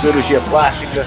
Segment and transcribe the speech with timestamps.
[0.00, 1.06] Cirurgia plástica.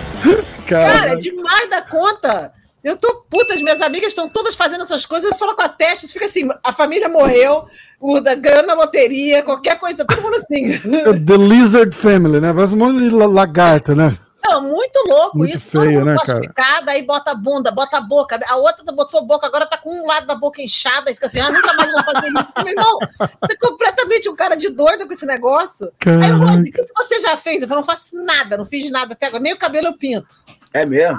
[0.68, 2.54] Cara, Cara é demais da conta.
[2.82, 5.70] Eu tô puta, as minhas amigas estão todas fazendo essas coisas, eu falo com a
[5.70, 7.66] testa, fica assim, a família morreu,
[8.00, 10.72] o da ganhando na loteria, qualquer coisa, todo mundo assim.
[11.26, 12.54] The Lizard Family, né?
[12.54, 14.18] Parece um monte de lagarto, né?
[14.52, 15.72] Não, muito louco muito isso.
[15.72, 18.40] Feio, todo mundo né, classificada, aí bota a bunda, bota a boca.
[18.48, 21.28] A outra botou a boca, agora tá com um lado da boca inchada e fica
[21.28, 22.54] assim: ah, nunca mais vou fazer isso.
[22.58, 25.92] Meu irmão, você é completamente um cara de doido com esse negócio.
[26.00, 26.26] Caraca.
[26.26, 27.62] Aí eu falei, o que você já fez?
[27.62, 30.42] Eu falei, não faço nada, não fiz nada até agora, nem o cabelo eu pinto.
[30.74, 31.18] É mesmo?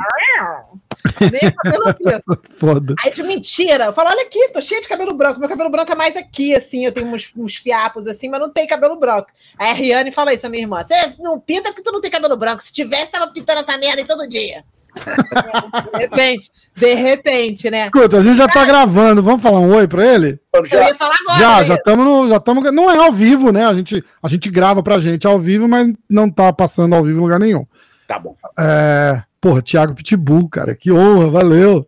[1.21, 2.43] Nem o cabelo pinto.
[2.57, 2.95] Foda.
[3.03, 3.87] Aí de mentira.
[3.87, 5.41] Eu falo, olha aqui, tô cheio de cabelo branco.
[5.41, 6.85] Meu cabelo branco é mais aqui, assim.
[6.85, 9.29] Eu tenho uns, uns fiapos assim, mas não tem cabelo branco.
[9.59, 10.85] Aí a Riane fala isso, a minha irmã.
[10.85, 12.63] Você não pinta porque tu não tem cabelo branco.
[12.63, 14.65] Se tivesse, tava pintando essa merda aí todo dia.
[14.95, 17.85] de repente, de repente, né?
[17.85, 19.23] Escuta, a gente já tá gravando.
[19.23, 20.39] Vamos falar um oi pra ele?
[20.53, 21.39] Eu ia falar agora.
[21.39, 21.65] Já, né?
[21.65, 22.73] já estamos já estamos.
[22.73, 23.65] Não é ao vivo, né?
[23.65, 27.21] A gente, a gente grava pra gente ao vivo, mas não tá passando ao vivo
[27.21, 27.67] em lugar nenhum.
[28.07, 28.37] Tá bom.
[28.59, 29.23] É.
[29.43, 31.85] Porra, Thiago Pitbull, cara, que honra, valeu.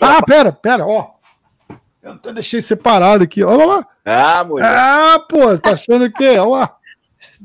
[0.00, 1.10] Ah, pera, pera, ó.
[2.02, 3.86] Eu até deixei separado aqui, olha lá.
[4.06, 4.66] Ah, mulher.
[4.66, 6.26] Ah, pô, tá achando que?
[6.38, 6.76] Olha lá.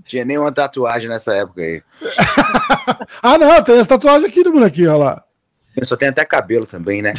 [0.05, 1.83] Tinha nenhuma tatuagem nessa época aí.
[3.21, 5.23] ah, não, tem essa tatuagem aqui do bonequinho, olha lá.
[5.83, 7.11] Só tem até cabelo também, né?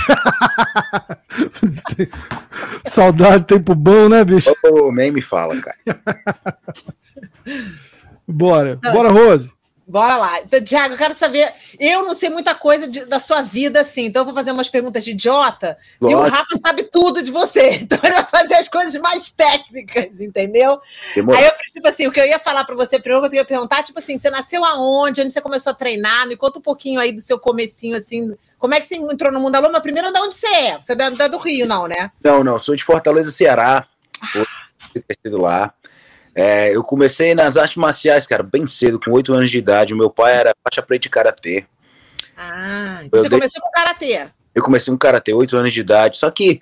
[2.88, 4.50] Saudade, tempo bom, né, bicho?
[4.64, 5.76] Oh, nem me fala, cara.
[8.26, 9.59] bora, bora, Rose.
[9.90, 10.40] Bora lá.
[10.40, 11.52] Então, Tiago, eu quero saber.
[11.76, 14.68] Eu não sei muita coisa de, da sua vida, assim, então eu vou fazer umas
[14.68, 15.76] perguntas de idiota.
[16.00, 16.22] Lógico.
[16.22, 17.80] E o Rafa sabe tudo de você.
[17.90, 20.80] Então ele vai fazer as coisas mais técnicas, entendeu?
[21.16, 23.82] Aí eu, tipo assim, o que eu ia falar para você, primeiro eu ia perguntar,
[23.82, 25.22] tipo assim, você nasceu aonde?
[25.22, 26.28] Onde você começou a treinar?
[26.28, 28.36] Me conta um pouquinho aí do seu comecinho, assim.
[28.58, 29.80] Como é que você entrou no mundo da lama?
[29.80, 30.80] Primeiro, de onde você é?
[30.80, 32.12] Você é, do Rio, não, né?
[32.22, 32.58] Não, não.
[32.58, 33.88] Sou de Fortaleza, Ceará.
[34.92, 35.74] Fui crescido lá.
[36.34, 39.94] É, eu comecei nas artes marciais, cara, bem cedo, com oito anos de idade.
[39.94, 41.64] O meu pai era faixa preta de karatê.
[42.36, 43.38] Ah, então você dei...
[43.38, 44.26] começou com karatê?
[44.54, 46.18] Eu comecei com karatê, oito anos de idade.
[46.18, 46.60] Só que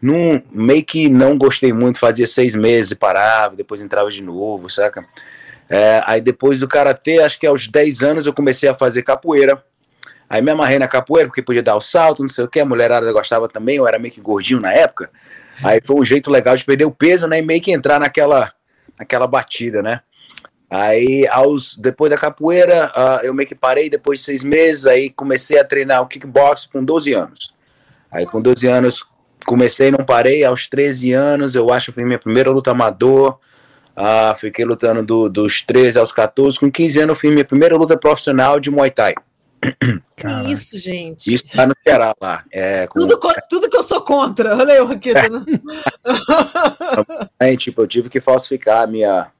[0.00, 5.04] num, meio que não gostei muito, fazia seis meses, parava, depois entrava de novo, saca?
[5.68, 9.62] É, aí depois do karatê, acho que aos 10 anos eu comecei a fazer capoeira.
[10.28, 12.64] Aí me amarrei na capoeira, porque podia dar o salto, não sei o que, a
[12.64, 15.10] mulherada gostava também, eu era meio que gordinho na época.
[15.62, 17.38] Aí foi um jeito legal de perder o peso, né?
[17.38, 18.52] E meio que entrar naquela
[19.00, 20.00] aquela batida, né?
[20.68, 25.10] Aí, aos, depois da capoeira, uh, eu meio que parei depois de seis meses, aí
[25.10, 27.54] comecei a treinar o kickbox com 12 anos.
[28.12, 29.04] Aí, com 12 anos,
[29.44, 30.44] comecei, não parei.
[30.44, 33.38] Aos 13 anos, eu acho que foi minha primeira luta amador.
[33.96, 36.60] Uh, fiquei lutando do, dos 13 aos 14.
[36.60, 39.14] Com 15 anos, fui minha primeira luta profissional de Muay Thai.
[40.16, 41.32] Que isso, gente.
[41.32, 42.44] Isso tá no Ceará lá.
[42.50, 43.00] É, com...
[43.00, 44.56] tudo, tudo que eu sou contra.
[44.56, 45.28] Olha aí, Raqueta.
[45.28, 45.44] Né?
[47.38, 49.30] é, tipo, eu tive que falsificar a minha,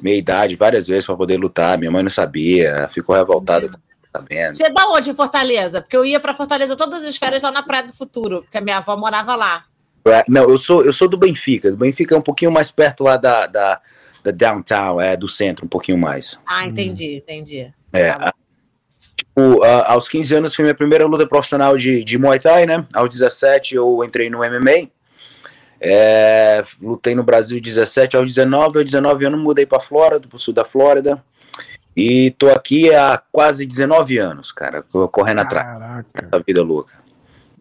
[0.00, 1.78] minha idade várias vezes para poder lutar.
[1.78, 3.70] Minha mãe não sabia, ficou revoltada.
[4.12, 4.56] Sabendo.
[4.56, 5.80] Você é da onde em Fortaleza?
[5.80, 8.60] Porque eu ia para Fortaleza todas as férias lá na Praia do Futuro, porque a
[8.60, 9.64] minha avó morava lá.
[10.06, 11.68] É, não, eu sou, eu sou do Benfica.
[11.68, 13.80] Do Benfica é um pouquinho mais perto lá da, da,
[14.22, 16.40] da downtown, é, do centro, um pouquinho mais.
[16.46, 17.72] Ah, entendi, entendi.
[17.92, 18.32] É, tá
[19.36, 22.86] o, uh, aos 15 anos foi minha primeira luta profissional de, de Muay Thai, né?
[22.92, 24.88] Aos 17 eu entrei no MMA.
[25.80, 30.38] É, lutei no Brasil 17 aos 19, aos 19 anos mudei para Flórida, para o
[30.38, 31.22] sul da Flórida.
[31.96, 36.04] E tô aqui há quase 19 anos, cara, correndo Caraca.
[36.08, 37.03] atrás da vida louca.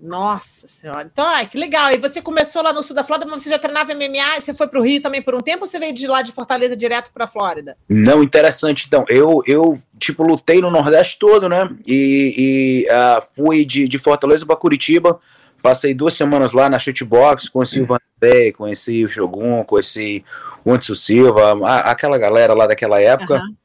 [0.03, 1.09] Nossa senhora.
[1.11, 1.89] Então, ai, que legal.
[1.89, 4.41] E você começou lá no sul da Flórida, mas você já treinava MMA?
[4.41, 6.33] Você foi para o Rio também por um tempo ou você veio de lá de
[6.33, 7.77] Fortaleza direto para a Flórida?
[7.87, 8.83] Não, interessante.
[8.85, 11.69] Então, eu, eu tipo, lutei no Nordeste todo, né?
[11.87, 15.21] E, e uh, fui de, de Fortaleza para Curitiba.
[15.61, 20.25] Passei duas semanas lá na shootbox, conheci o Vanderlei, conheci o Shogun, conheci
[20.65, 23.35] o Anderson Silva, a, aquela galera lá daquela época.
[23.35, 23.55] Uhum.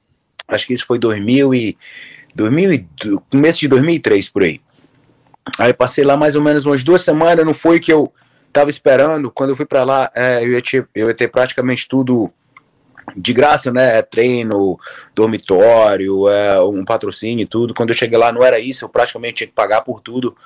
[0.46, 1.76] Acho que isso foi 2000 e,
[2.32, 2.88] 2000 e,
[3.28, 4.60] começo de 2003, por aí.
[5.58, 8.12] Aí passei lá mais ou menos umas duas semanas, não foi que eu
[8.52, 9.30] tava esperando.
[9.30, 12.32] Quando eu fui para lá, é, eu, ia ter, eu ia ter praticamente tudo
[13.16, 13.98] de graça, né?
[13.98, 14.78] É treino,
[15.14, 17.74] dormitório, é, um patrocínio e tudo.
[17.74, 20.36] Quando eu cheguei lá, não era isso, eu praticamente tinha que pagar por tudo,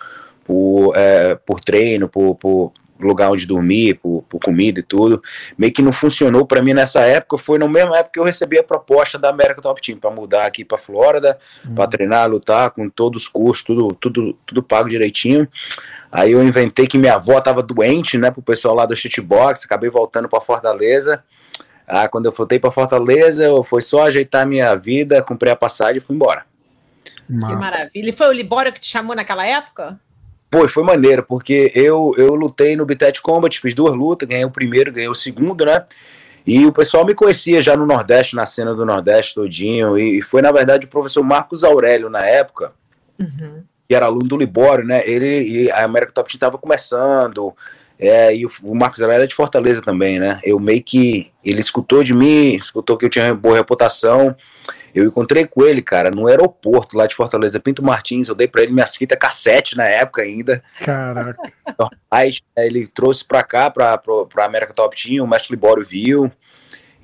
[0.44, 2.72] por, é, por treino, por, por,
[3.06, 5.22] lugar onde dormir, por, por comida e tudo.
[5.56, 7.38] Meio que não funcionou para mim nessa época.
[7.38, 10.46] Foi na mesma época que eu recebi a proposta da América Top Team para mudar
[10.46, 11.74] aqui para Flórida, uhum.
[11.74, 15.48] para treinar, lutar com todos os custos, tudo, tudo, tudo pago direitinho.
[16.10, 19.88] Aí eu inventei que minha avó estava doente, né, pro pessoal lá do shootbox, acabei
[19.88, 21.24] voltando para Fortaleza.
[21.86, 25.98] Ah, quando eu voltei para Fortaleza, eu foi só ajeitar minha vida, comprei a passagem
[25.98, 26.44] e fui embora.
[27.28, 27.54] Massa.
[27.54, 28.10] Que maravilha.
[28.10, 29.98] E foi o Libório que te chamou naquela época?
[30.52, 34.50] Foi, foi maneiro, porque eu, eu lutei no Bitet Combat, fiz duas lutas, ganhei o
[34.50, 35.84] primeiro, ganhei o segundo, né?
[36.46, 40.42] E o pessoal me conhecia já no Nordeste, na cena do Nordeste todinho, e foi,
[40.42, 42.72] na verdade, o professor Marcos Aurélio, na época,
[43.18, 43.62] uhum.
[43.88, 45.02] que era aluno do Libório, né?
[45.08, 47.54] Ele e a América Top Team estava começando,
[47.98, 50.40] é, e o, o Marcos Aurélio é de Fortaleza também, né?
[50.42, 51.30] Eu meio que.
[51.44, 54.36] Ele escutou de mim, escutou que eu tinha boa reputação.
[54.94, 58.28] Eu encontrei com ele, cara, no aeroporto lá de Fortaleza, Pinto Martins.
[58.28, 60.62] Eu dei para ele minhas fitas cassete na época ainda.
[60.80, 61.50] Caraca.
[62.10, 66.30] Aí ele trouxe pra cá, pra, pra, pra América Top Team, o mestre Libório viu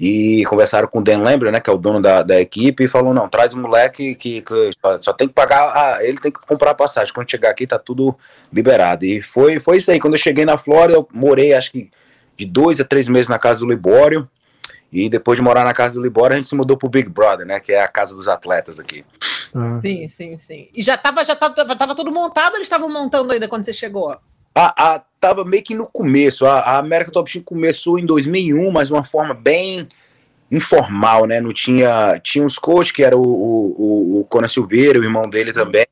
[0.00, 2.88] e conversaram com o Dan Lembra, né, que é o dono da, da equipe, e
[2.88, 4.70] falou, não, traz um moleque que, que
[5.00, 7.78] só tem que pagar, ah, ele tem que comprar a passagem, quando chegar aqui tá
[7.78, 8.16] tudo
[8.52, 11.90] liberado, e foi, foi isso aí, quando eu cheguei na Flórida, eu morei, acho que
[12.38, 14.28] de dois a três meses na casa do Libório,
[14.92, 17.46] e depois de morar na casa do Libório, a gente se mudou pro Big Brother,
[17.46, 19.04] né, que é a casa dos atletas aqui.
[19.54, 19.78] Ah.
[19.80, 20.68] Sim, sim, sim.
[20.74, 24.16] E já tava, já tava, tava tudo montado, eles estavam montando ainda quando você chegou?
[24.54, 26.46] A, a, tava meio que no começo.
[26.46, 29.88] A, a América Top Team começou em 2001, mas de uma forma bem
[30.50, 31.40] informal, né?
[31.40, 32.18] Não tinha.
[32.20, 35.86] Tinha uns coaches, que era o, o, o Conan Silveira, o irmão dele também.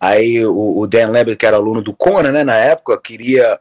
[0.00, 3.60] Aí o, o Dan Lambert, que era aluno do Conan, né, na época, queria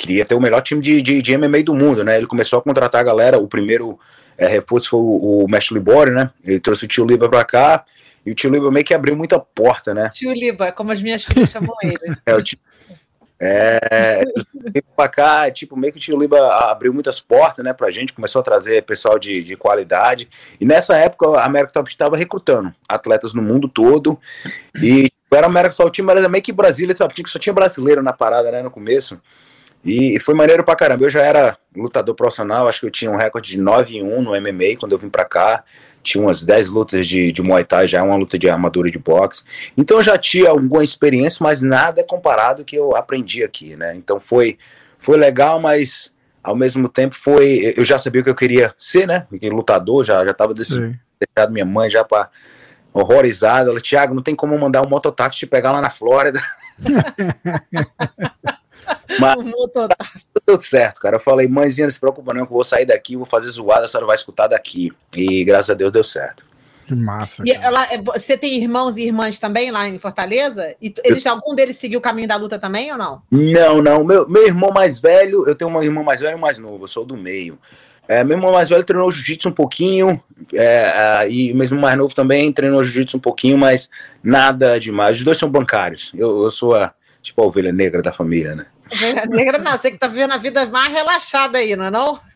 [0.00, 2.16] queria ter o melhor time de, de, de MMA do mundo, né?
[2.16, 3.38] Ele começou a contratar a galera.
[3.38, 3.98] O primeiro
[4.38, 6.30] é, reforço foi o, o Mestre Libório, né?
[6.42, 7.84] Ele trouxe o tio Liba pra cá.
[8.24, 10.08] E o tio Liba meio que abriu muita porta, né?
[10.08, 11.98] Tio Liba, como as minhas filhas chamam ele.
[12.24, 12.58] é, o tio,
[13.42, 14.22] é,
[14.94, 16.38] pra cá, tipo, meio que o Tio Liba
[16.70, 20.28] abriu muitas portas, né, pra gente, começou a trazer pessoal de, de qualidade,
[20.60, 24.20] e nessa época a América Top estava recrutando atletas no mundo todo,
[24.74, 27.30] e tipo, era a América Top Team, mas era meio que Brasília Top Team, que
[27.30, 29.18] só tinha brasileiro na parada, né, no começo,
[29.84, 33.16] e foi maneiro pra caramba, eu já era lutador profissional, acho que eu tinha um
[33.16, 35.64] recorde de 9 em 1 no MMA quando eu vim pra cá,
[36.02, 39.44] tinha umas 10 lutas de, de Muay Thai, já uma luta de armadura de boxe.
[39.76, 43.94] Então eu já tinha alguma experiência, mas nada comparado que eu aprendi aqui, né?
[43.96, 44.58] Então foi,
[44.98, 47.74] foi legal, mas ao mesmo tempo foi.
[47.76, 49.26] Eu já sabia o que eu queria ser, né?
[49.30, 52.30] Lutador, já, já tava decidido, deixado minha mãe já para
[52.92, 53.70] horrorizada.
[53.70, 56.42] Ela, Thiago, não tem como mandar um mototáxi te pegar lá na Flórida.
[59.18, 59.36] Mas
[60.46, 61.16] tudo certo, cara.
[61.16, 63.84] Eu falei, mãezinha, não se preocupa não, que eu vou sair daqui, vou fazer zoada,
[63.84, 64.92] a senhora vai escutar daqui.
[65.14, 66.44] E graças a Deus deu certo.
[66.86, 67.44] Que massa.
[67.46, 70.74] E ela, é, você tem irmãos e irmãs também lá em Fortaleza?
[70.82, 71.32] E eles, eu...
[71.32, 73.22] algum deles seguiu o caminho da luta também ou não?
[73.30, 74.02] Não, não.
[74.02, 76.84] Meu, meu irmão mais velho, eu tenho um irmão mais velho e um mais novo,
[76.84, 77.56] eu sou do meio.
[78.08, 80.20] É, meu irmão mais velho treinou jiu-jitsu um pouquinho,
[80.52, 83.88] é, e mesmo mais novo também treinou jiu-jitsu um pouquinho, mas
[84.20, 85.18] nada demais.
[85.18, 86.10] Os dois são bancários.
[86.16, 86.92] Eu, eu sou a,
[87.22, 88.66] tipo, a ovelha negra da família, né?
[88.92, 92.18] Ovelha negra não, você que tá vivendo a vida mais relaxada aí, não é não?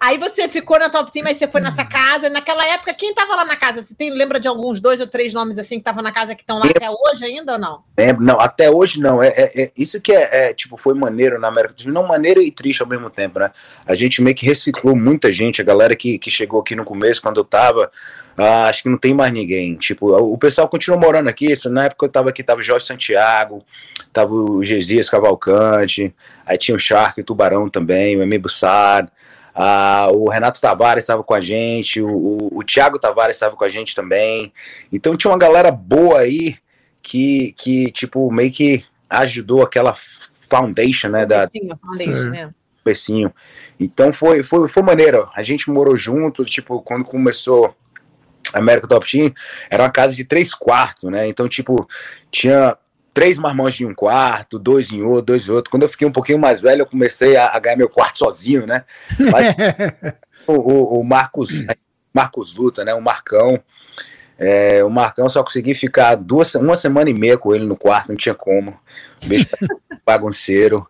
[0.00, 2.28] Aí você ficou na Top Team, aí você foi nessa casa.
[2.28, 3.82] Naquela época, quem estava lá na casa?
[3.82, 6.42] Você tem, lembra de alguns dois ou três nomes assim que estavam na casa que
[6.42, 7.82] estão lá até hoje ainda ou não?
[7.96, 9.22] Lembro, não, até hoje não.
[9.22, 11.92] É, é, é isso que é, é, tipo, foi maneiro na América do Sul.
[11.92, 13.50] Não maneiro e triste ao mesmo tempo, né?
[13.86, 17.22] A gente meio que reciclou muita gente, a galera que, que chegou aqui no começo,
[17.22, 17.90] quando eu tava.
[18.36, 19.74] Ah, acho que não tem mais ninguém.
[19.76, 21.54] Tipo, o pessoal continua morando aqui.
[21.66, 23.62] Na época eu tava aqui, tava o Jorge Santiago,
[24.12, 26.14] tava o Gesias Cavalcante,
[26.46, 29.10] aí tinha o Shark, o Tubarão também, o Emi Bussard,
[29.54, 33.64] ah, o Renato Tavares estava com a gente, o, o, o Thiago Tavares estava com
[33.64, 34.52] a gente também.
[34.92, 36.56] Então tinha uma galera boa aí
[37.02, 39.96] que, que tipo, meio que ajudou aquela
[40.48, 41.26] foundation, né?
[41.26, 42.50] Da, Sim, a foundation, né?
[42.84, 43.32] Pecinho.
[43.78, 45.28] Então foi, foi, foi maneiro.
[45.34, 47.74] A gente morou junto, tipo, quando começou
[48.52, 49.32] a América Top Team,
[49.68, 51.28] era uma casa de três quartos, né?
[51.28, 51.88] Então, tipo,
[52.30, 52.76] tinha
[53.20, 55.70] três marmões em um quarto, dois em outro, dois em outro.
[55.70, 58.66] Quando eu fiquei um pouquinho mais velho, eu comecei a, a ganhar meu quarto sozinho,
[58.66, 58.82] né?
[59.30, 59.54] Mas,
[60.48, 61.50] o, o, o, Marcos,
[62.14, 62.94] Marcos Luta, né?
[62.94, 63.62] O Marcão.
[64.38, 68.08] É, o Marcão só consegui ficar duas, uma semana e meia com ele no quarto,
[68.08, 68.74] não tinha como.
[69.26, 69.48] Beijo
[70.06, 70.88] bagunceiro.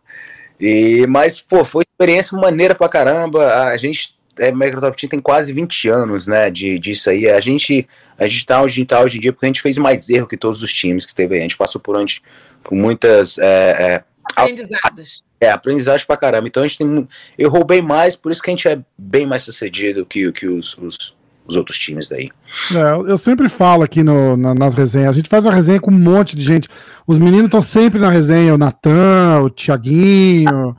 [0.61, 3.65] E, mas, pô, foi experiência maneira pra caramba.
[3.65, 7.29] A gente é, Microsoft tem quase 20 anos, né, de, disso aí.
[7.29, 7.89] A gente,
[8.25, 10.37] a gente tá onde tá hoje em dia porque a gente fez mais erro que
[10.37, 11.41] todos os times que teve aí.
[11.41, 12.23] A gente passou por onde,
[12.63, 13.39] por muitas...
[13.39, 14.05] É, é,
[14.37, 15.25] aprendizados.
[15.41, 16.47] É, aprendizados pra caramba.
[16.47, 17.09] Então a gente tem...
[17.39, 20.77] Eu roubei mais, por isso que a gente é bem mais sucedido que, que os,
[20.77, 22.31] os, os outros times daí.
[22.71, 25.91] É, eu sempre falo aqui no, na, nas resenhas, a gente faz uma resenha com
[25.91, 26.69] um monte de gente.
[27.07, 30.77] Os meninos estão sempre na resenha, o Natan, o Tiaguinho...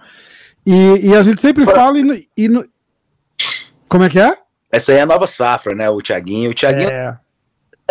[0.66, 2.48] E, e, a gente sempre fala e, e,
[3.90, 4.34] como é que é?
[4.72, 5.90] Essa aí é a nova safra, né?
[5.90, 6.52] O Thiaguinho.
[6.52, 7.18] O Thiaguinho é.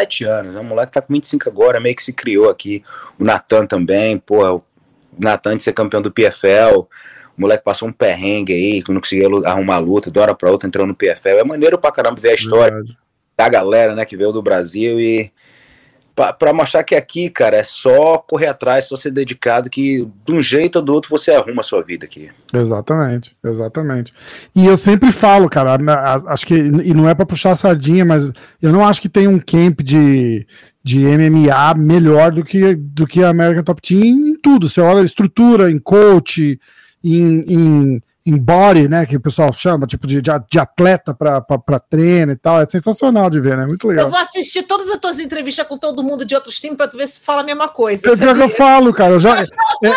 [0.00, 0.60] 7 anos, né?
[0.60, 2.82] O moleque tá com 25 agora, meio que se criou aqui.
[3.18, 4.62] O Natan também, pô, o
[5.18, 6.86] Natan de ser campeão do PFL.
[7.36, 10.86] O moleque passou um perrengue aí, não conseguia arrumar luta, de hora pra outra entrou
[10.86, 11.38] no PFL.
[11.38, 12.74] É maneiro pra caramba ver a história.
[12.74, 12.98] Verdade.
[13.38, 15.32] a galera, né, que veio do Brasil e
[16.38, 20.40] para mostrar que aqui, cara, é só correr atrás, só ser dedicado, que de um
[20.40, 22.30] jeito ou do outro você arruma a sua vida aqui.
[22.52, 24.12] Exatamente, exatamente.
[24.54, 25.78] E eu sempre falo, cara,
[26.26, 29.26] acho que, e não é para puxar a sardinha, mas eu não acho que tem
[29.26, 30.46] um camp de,
[30.82, 34.68] de MMA melhor do que, do que a American Top Team em tudo.
[34.68, 36.58] Você olha estrutura, em coach,
[37.02, 39.06] em, em em body, né?
[39.06, 42.60] Que o pessoal chama, tipo, de, de atleta para treino e tal.
[42.60, 43.66] É sensacional de ver, né?
[43.66, 44.06] Muito legal.
[44.06, 46.98] Eu vou assistir todas as tuas entrevistas com todo mundo de outros times para tu
[46.98, 48.02] ver se fala a mesma coisa.
[48.04, 49.14] Eu, que eu falo, cara.
[49.14, 49.42] Eu, já,
[49.82, 49.92] eu,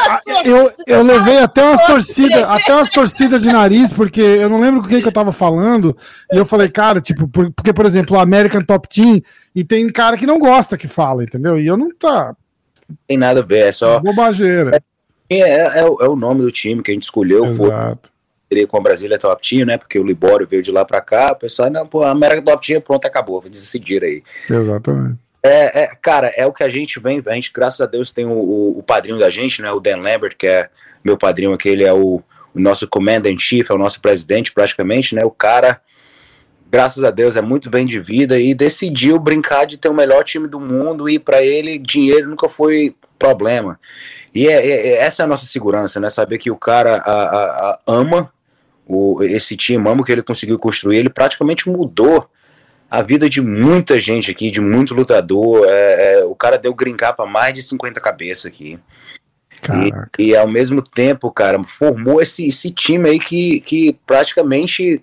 [0.46, 4.82] eu, eu levei até umas torcidas, até umas torcidas de nariz, porque eu não lembro
[4.82, 5.96] com quem que eu tava falando.
[6.32, 9.22] E eu falei, cara, tipo, porque, por exemplo, o American Top Team,
[9.54, 11.60] e tem cara que não gosta que fala, entendeu?
[11.60, 12.34] E eu não tá.
[13.06, 14.00] Tem nada a ver, é só.
[14.00, 14.82] Bobageira.
[15.30, 17.46] É, é, é, é, o nome do time que a gente escolheu.
[17.46, 18.13] Exato
[18.68, 19.78] com a Brasília Top Team, né?
[19.78, 22.66] Porque o Libório veio de lá para cá, o pessoal, não, pô, a América Top
[22.66, 24.24] Team, pronto, acabou, vou decidir aí.
[24.50, 25.18] Exatamente.
[25.42, 28.26] É, é, cara, é o que a gente vem, a gente, graças a Deus, tem
[28.26, 29.72] o, o, o padrinho da gente, né?
[29.72, 30.70] O Dan Lambert, que é
[31.04, 32.24] meu padrinho aqui, ele é o,
[32.54, 35.26] o nosso commander chief, é o nosso presidente praticamente, né?
[35.26, 35.82] O cara,
[36.72, 40.24] graças a Deus, é muito bem de vida e decidiu brincar de ter o melhor
[40.24, 43.78] time do mundo e para ele dinheiro nunca foi problema.
[44.34, 46.10] E é, é, é, essa é a nossa segurança, né?
[46.10, 48.34] Saber que o cara a, a, ama
[48.88, 52.28] o, esse time, amo que ele conseguiu construir, ele praticamente mudou
[52.90, 55.66] a vida de muita gente aqui, de muito lutador.
[55.68, 58.80] É, é, o cara deu grincar para mais de 50 cabeças aqui.
[60.18, 65.02] E, e, ao mesmo tempo, cara, formou esse, esse time aí que, que praticamente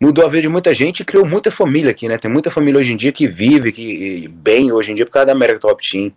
[0.00, 2.16] mudou a vida de muita gente e criou muita família aqui, né?
[2.18, 5.26] Tem muita família hoje em dia que vive que, bem hoje em dia por causa
[5.26, 6.12] da América Top Team.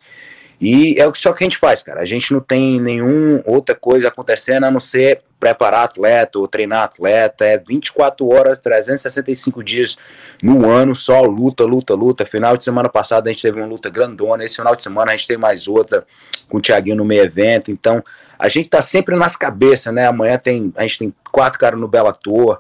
[0.60, 2.02] E é o que só que a gente faz, cara.
[2.02, 6.84] A gente não tem nenhuma outra coisa acontecendo a não ser preparar atleta ou treinar
[6.84, 7.46] atleta.
[7.46, 9.98] É 24 horas, 365 dias
[10.42, 12.26] no ano, só luta, luta, luta.
[12.26, 14.44] Final de semana passada a gente teve uma luta grandona.
[14.44, 16.06] Esse final de semana a gente tem mais outra
[16.50, 17.70] com o Thiaguinho no meio evento.
[17.70, 18.04] Então
[18.40, 20.08] a gente tá sempre nas cabeças, né?
[20.08, 22.60] Amanhã tem, a gente tem quatro caras no Bellator.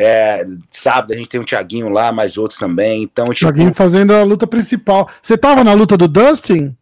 [0.00, 3.02] É, sábado a gente tem o Thiaguinho lá, mais outros também.
[3.02, 3.50] Então, tipo...
[3.50, 5.08] Thiaguinho fazendo a luta principal.
[5.20, 6.76] Você tava na luta do Dustin?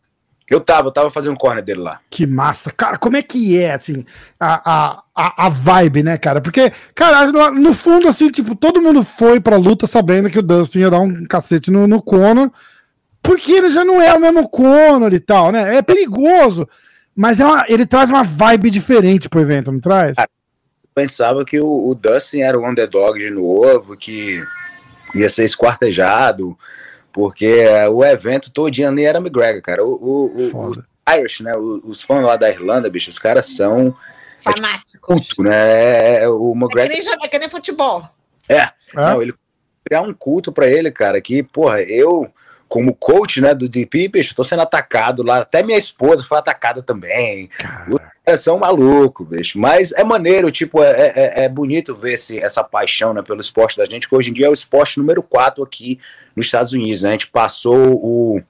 [0.49, 2.01] Eu tava, eu tava fazendo corner dele lá.
[2.09, 2.71] Que massa.
[2.71, 4.05] Cara, como é que é, assim,
[4.39, 6.41] a, a, a vibe, né, cara?
[6.41, 10.81] Porque, cara, no, fundo, assim, tipo, todo mundo foi pra luta sabendo que o Dustin
[10.81, 12.51] ia dar um cacete no, no Conor,
[13.21, 15.79] porque ele já não é o mesmo Conor e tal, né?
[15.79, 16.69] É perigoso,
[17.15, 20.15] mas é uma, ele traz uma vibe diferente pro evento, não traz?
[20.15, 20.31] Cara,
[20.85, 24.41] eu pensava que o, o Dustin era o underdog de novo, que
[25.13, 26.57] ia ser esquartejado,
[27.17, 29.83] porque é, o evento todinho ali era McGregor, cara.
[29.83, 31.57] O, o, o os Irish, né?
[31.57, 33.87] Os, os, fãs lá da Irlanda, bicho, os caras são.
[34.45, 34.95] É tipo Fanáticos.
[34.95, 36.25] É culto, né?
[36.25, 36.93] É, o McGregor.
[36.93, 38.07] É que, nem, é que nem futebol.
[38.47, 38.69] É.
[38.93, 39.33] Não, ele
[39.83, 42.31] criar um culto para ele, cara, que, porra, eu
[42.69, 46.83] como coach, né, do DP, bicho, tô sendo atacado lá, até minha esposa foi atacada
[46.83, 47.49] também.
[47.89, 52.39] Os caras são malucos, bicho, mas é maneiro, tipo, é, é, é, bonito ver esse,
[52.39, 55.23] essa paixão, né, pelo esporte da gente, que hoje em dia é o esporte número
[55.23, 55.99] 4 aqui
[56.37, 58.43] nos Estados Unidos, né, a gente passou o,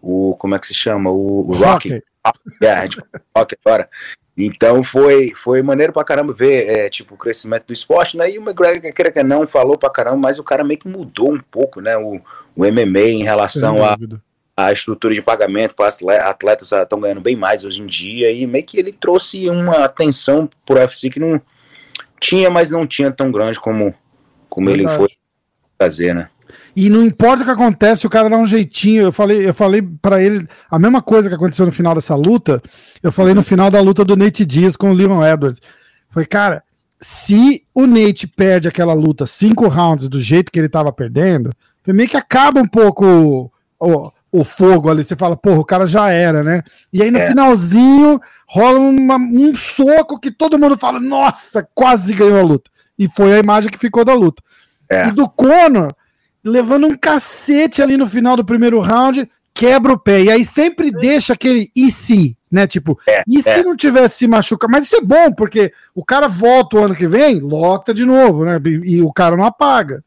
[0.00, 2.00] o como é que se chama, o, o Rock,
[2.62, 3.02] é, a gente
[3.36, 3.88] Rock agora,
[4.36, 8.30] então foi, foi maneiro pra caramba ver, é, tipo, o crescimento do esporte, né?
[8.30, 11.32] E o McGregor, queira que não, falou pra caramba, mas o cara meio que mudou
[11.32, 11.96] um pouco, né?
[11.96, 12.20] O,
[12.56, 13.96] o MMA em relação à
[14.56, 15.88] a, a estrutura de pagamento para
[16.28, 20.48] atletas estão ganhando bem mais hoje em dia e meio que ele trouxe uma atenção
[20.66, 21.40] pro UFC que não
[22.18, 23.94] tinha, mas não tinha tão grande como,
[24.48, 25.08] como ele foi
[25.78, 26.28] fazer, né?
[26.76, 29.04] E não importa o que acontece, o cara dá um jeitinho.
[29.04, 32.60] Eu falei, eu falei para ele a mesma coisa que aconteceu no final dessa luta.
[33.02, 35.60] Eu falei no final da luta do Nate Diaz com o Leon Edwards.
[36.10, 36.64] Foi, cara,
[37.00, 41.50] se o Nate perde aquela luta cinco rounds do jeito que ele tava perdendo,
[41.86, 45.04] meio que acaba um pouco o, o, o, fogo ali.
[45.04, 46.62] Você fala, porra, o cara já era, né?
[46.92, 47.28] E aí no é.
[47.28, 52.70] finalzinho rola uma, um soco que todo mundo fala, nossa, quase ganhou a luta.
[52.98, 54.42] E foi a imagem que ficou da luta.
[54.88, 55.08] É.
[55.08, 55.94] E do Conor,
[56.44, 60.22] levando um cacete ali no final do primeiro round, quebra o pé.
[60.22, 62.66] E aí sempre deixa aquele e se, né?
[62.66, 63.62] Tipo, é, e se é.
[63.62, 64.70] não tivesse se machucado?
[64.70, 68.44] Mas isso é bom, porque o cara volta o ano que vem, lota de novo,
[68.44, 68.60] né?
[68.64, 70.02] E, e o cara não apaga.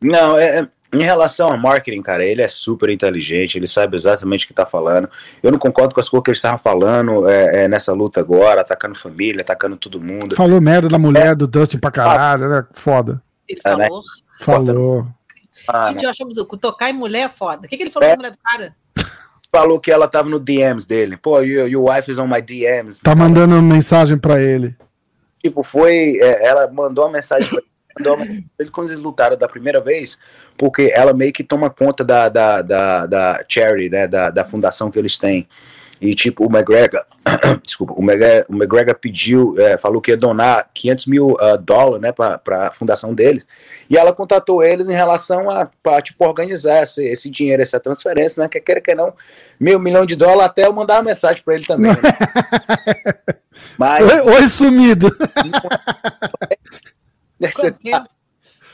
[0.00, 4.44] Não, é, é em relação ao marketing, cara, ele é super inteligente, ele sabe exatamente
[4.44, 5.10] o que está falando.
[5.42, 8.60] Eu não concordo com as coisas que ele estava falando é, é, nessa luta agora,
[8.60, 10.36] atacando família, atacando todo mundo.
[10.36, 11.34] Falou merda da mulher é.
[11.34, 12.64] do Dustin pra caralho, né?
[12.72, 13.20] Foda.
[13.48, 13.78] Ele falou.
[13.78, 13.88] né?
[14.38, 15.08] Falou.
[15.68, 17.66] Ah, Gente, eu achamos o tocar em mulher é foda.
[17.66, 18.12] O que, que ele falou é.
[18.12, 18.76] da mulher do cara?
[19.50, 21.16] Falou que ela tava no DMs dele.
[21.16, 23.02] Pô, your, your wife is on my DMs.
[23.02, 24.76] Tá mandando mensagem pra ele.
[25.42, 26.18] Tipo, foi.
[26.20, 27.74] É, ela mandou uma mensagem pra ele
[28.58, 30.18] ele quando eles lutaram da primeira vez,
[30.56, 34.90] porque ela meio que toma conta da, da, da, da charity, né, da, da fundação
[34.90, 35.48] que eles têm.
[36.04, 37.02] E tipo, o McGregor,
[37.64, 42.02] desculpa, o McGregor, o McGregor pediu, é, falou que ia donar 500 mil uh, dólares,
[42.02, 43.46] né, para a fundação deles.
[43.88, 48.42] E ela contatou eles em relação a, pra, tipo, organizar esse, esse dinheiro, essa transferência,
[48.42, 49.14] né, que quer que não,
[49.58, 51.90] meio milhão de dólares, até eu mandar uma mensagem para ele também.
[51.90, 51.96] Né?
[53.78, 54.04] Mas...
[54.06, 55.10] Oi, oi sumido!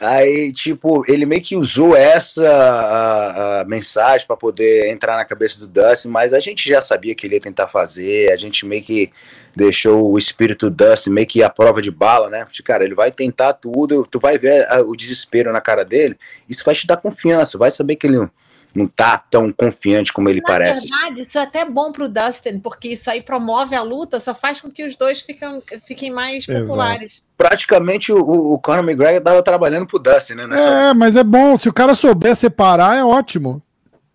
[0.00, 5.60] Aí, tipo, ele meio que usou essa a, a mensagem para poder entrar na cabeça
[5.60, 8.82] do Dustin, mas a gente já sabia que ele ia tentar fazer, a gente meio
[8.82, 9.12] que
[9.54, 12.46] deixou o espírito Dustin meio que a prova de bala, né?
[12.64, 16.16] Cara, ele vai tentar tudo, tu vai ver a, o desespero na cara dele,
[16.48, 18.26] isso vai te dar confiança, vai saber que ele
[18.74, 20.88] não tá tão confiante como ele Na parece.
[20.88, 24.34] Na verdade, isso é até bom pro Dustin, porque isso aí promove a luta, só
[24.34, 26.66] faz com que os dois fiquem, fiquem mais Exato.
[26.66, 27.22] populares.
[27.36, 30.46] Praticamente o, o Conor McGregor tava trabalhando pro Dustin, né?
[30.46, 30.62] Nessa...
[30.62, 33.62] É, mas é bom, se o cara souber separar, é ótimo.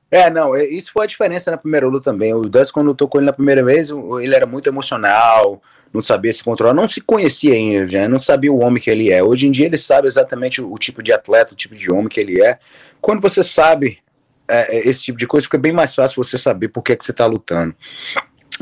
[0.10, 2.34] É, não, é, isso foi a diferença na primeira luta também.
[2.34, 6.32] O Dustin, quando lutou com ele na primeira vez, ele era muito emocional, não sabia
[6.32, 9.24] se controlar, não se conhecia ainda, já, não sabia o homem que ele é.
[9.24, 12.08] Hoje em dia ele sabe exatamente o, o tipo de atleta, o tipo de homem
[12.08, 12.60] que ele é.
[13.02, 14.00] Quando você sabe
[14.48, 16.96] é, é, esse tipo de coisa, fica bem mais fácil você saber por que, é
[16.96, 17.76] que você está lutando.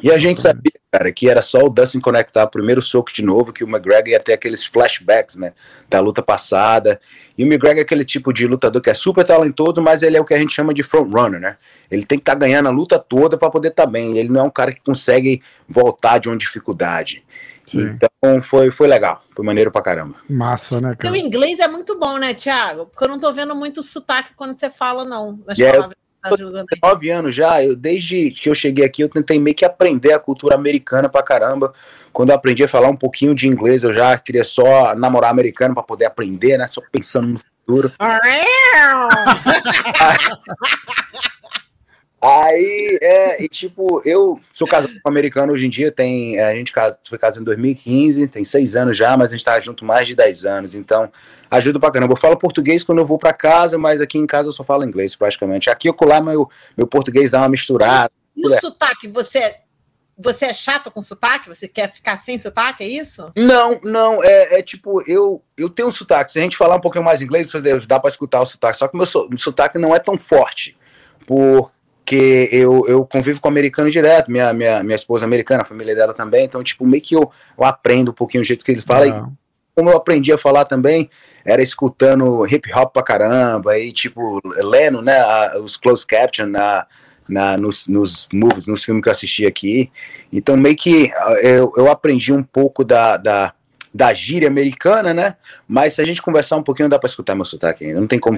[0.01, 3.21] E a gente sabia, cara, que era só o Dustin conectar o primeiro soco de
[3.21, 5.53] novo, que o McGregor ia ter aqueles flashbacks, né,
[5.87, 6.99] da luta passada.
[7.37, 10.21] E o McGregor é aquele tipo de lutador que é super talentoso, mas ele é
[10.21, 11.57] o que a gente chama de front runner, né?
[11.91, 14.17] Ele tem que estar tá ganhando a luta toda para poder estar tá bem.
[14.17, 17.23] Ele não é um cara que consegue voltar de uma dificuldade.
[17.65, 17.95] Sim.
[17.95, 20.15] Então foi, foi legal, foi maneiro pra caramba.
[20.29, 21.13] Massa, né, cara?
[21.13, 22.87] O inglês é muito bom, né, Thiago?
[22.87, 25.39] Porque eu não tô vendo muito sotaque quando você fala, não.
[25.45, 26.31] Nas yeah, palavras tá
[26.81, 30.19] nove anos já, eu, desde que eu cheguei aqui, eu tentei meio que aprender a
[30.19, 31.73] cultura americana pra caramba.
[32.13, 35.73] Quando eu aprendi a falar um pouquinho de inglês, eu já queria só namorar americano
[35.73, 36.67] para poder aprender, né?
[36.67, 37.91] Só pensando no futuro.
[42.23, 46.55] Aí, é, e tipo, eu sou casado com um americano hoje em dia, tem, a
[46.55, 46.71] gente
[47.05, 50.15] foi casado em 2015, tem seis anos já, mas a gente tá junto mais de
[50.15, 51.11] dez anos, então
[51.51, 52.13] ajuda pra caramba.
[52.13, 54.85] Eu falo português quando eu vou para casa, mas aqui em casa eu só falo
[54.85, 55.69] inglês praticamente.
[55.69, 58.13] Aqui eu colar meu, meu português dá uma misturada.
[58.37, 59.55] E o sotaque, você,
[60.17, 61.49] você é chato com sotaque?
[61.49, 63.33] Você quer ficar sem sotaque, é isso?
[63.35, 66.81] Não, não, é, é tipo, eu, eu tenho um sotaque, se a gente falar um
[66.81, 67.51] pouquinho mais inglês,
[67.85, 69.05] dá para escutar o sotaque, só que meu
[69.37, 70.77] sotaque não é tão forte,
[71.27, 71.73] por
[72.05, 75.95] que eu, eu convivo com americano direto, minha, minha, minha esposa é americana, a família
[75.95, 78.81] dela também, então, tipo, meio que eu, eu aprendo um pouquinho o jeito que ele
[78.81, 79.13] fala, e
[79.75, 81.09] como eu aprendi a falar também,
[81.45, 86.85] era escutando hip hop pra caramba, e, tipo, lendo, né, a, os closed caption na,
[87.27, 89.91] na, nos, nos movies, nos filmes que eu assisti aqui,
[90.31, 91.09] então meio que
[91.41, 93.53] eu, eu aprendi um pouco da, da,
[93.93, 95.37] da gíria americana, né,
[95.67, 98.19] mas se a gente conversar um pouquinho, dá pra escutar meu sotaque ainda, não tem
[98.19, 98.37] como...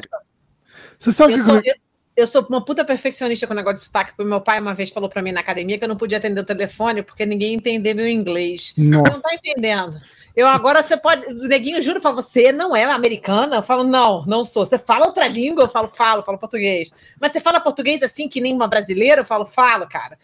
[1.00, 1.46] Você sabe eu que...
[1.46, 1.85] Sou, eu
[2.16, 4.90] eu sou uma puta perfeccionista com o negócio de sotaque, porque meu pai uma vez
[4.90, 7.94] falou para mim na academia que eu não podia atender o telefone porque ninguém entender
[7.94, 8.74] meu inglês.
[8.78, 9.02] Não.
[9.02, 10.00] Você não tá entendendo.
[10.36, 11.26] Eu agora você pode.
[11.28, 13.56] O neguinho, juro pra você, não é americana?
[13.58, 14.66] Eu falo, não, não sou.
[14.66, 15.64] Você fala outra língua?
[15.64, 16.92] Eu falo, falo, falo português.
[17.20, 19.22] Mas você fala português assim, que nem uma brasileira?
[19.22, 20.18] Eu falo, falo, cara.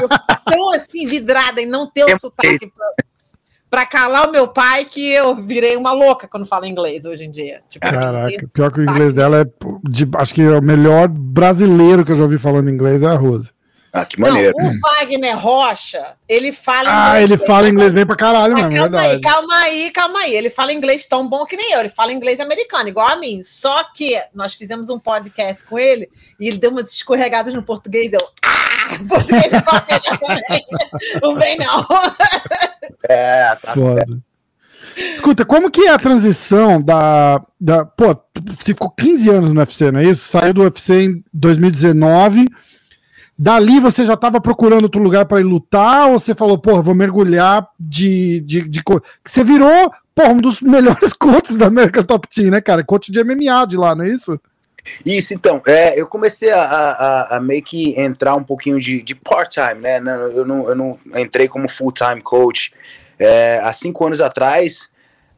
[0.00, 0.08] Eu
[0.44, 2.66] tão assim, vidrada em não ter o sotaque.
[2.66, 2.92] Pra
[3.72, 7.30] para calar o meu pai que eu virei uma louca quando falo inglês hoje em
[7.30, 7.62] dia.
[7.70, 9.44] Tipo, Caraca, pior que o inglês dela é
[9.88, 13.14] de, acho que é o melhor brasileiro que eu já ouvi falando inglês é a
[13.14, 13.50] Rose.
[13.92, 14.54] Ah, que maneiro.
[14.56, 18.74] Não, o Wagner Rocha, ele fala Ah, inglês, ele fala inglês bem pra caralho, mano.
[18.74, 19.06] Calma verdade.
[19.06, 20.34] aí, calma aí, calma aí.
[20.34, 21.80] Ele fala inglês tão bom que nem eu.
[21.80, 23.42] Ele fala inglês americano, igual a mim.
[23.44, 26.08] Só que nós fizemos um podcast com ele
[26.40, 28.10] e ele deu umas escorregadas no português.
[28.14, 30.66] Eu, ah, português é também.
[31.20, 31.86] Não vem, não.
[33.08, 34.06] É, tá Foda.
[34.96, 37.84] Escuta, como que é a transição da, da.
[37.84, 38.16] Pô,
[38.58, 40.30] ficou 15 anos no UFC, não é isso?
[40.30, 42.46] Saiu do UFC em 2019.
[43.38, 46.08] Dali você já estava procurando outro lugar para ir lutar?
[46.08, 48.40] Ou você falou, porra, vou mergulhar de.
[48.40, 48.82] de, de.
[49.24, 52.84] Você virou, porra, um dos melhores coaches da American Top Team, né, cara?
[52.84, 54.38] Coach de MMA de lá, não é isso?
[55.06, 59.14] Isso, então, é, eu comecei a, a, a, meio que entrar um pouquinho de, de
[59.14, 59.98] part-time, né?
[60.34, 62.72] Eu não, eu não entrei como full-time coach.
[63.18, 64.90] É, há cinco anos atrás,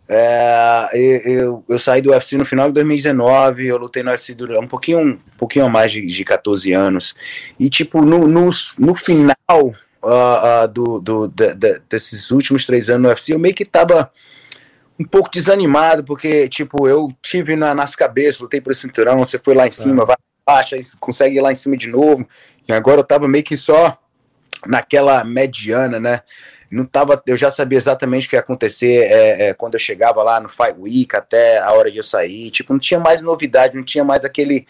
[0.06, 0.90] é,
[1.24, 4.68] eu, eu, saí do UFC no final de 2019, eu lutei no UFC durante um
[4.68, 7.14] pouquinho, um pouquinho a mais de, de 14 anos.
[7.58, 9.34] E, tipo, no, no, no final
[10.02, 13.64] uh, uh, do, do, de, de, desses últimos três anos no UFC, eu meio que
[13.64, 14.10] tava
[14.98, 19.54] um pouco desanimado, porque, tipo, eu tive na, nas cabeças, lutei pro cinturão, você foi
[19.54, 20.06] lá em cima, é.
[20.06, 22.28] vai baixo, aí consegue ir lá em cima de novo.
[22.68, 23.98] E agora eu tava meio que só
[24.66, 26.20] naquela mediana, né?
[26.70, 30.22] Não tava, eu já sabia exatamente o que ia acontecer é, é, quando eu chegava
[30.22, 32.50] lá no Fight Week até a hora de eu sair.
[32.50, 34.66] Tipo, não tinha mais novidade, não tinha mais aquele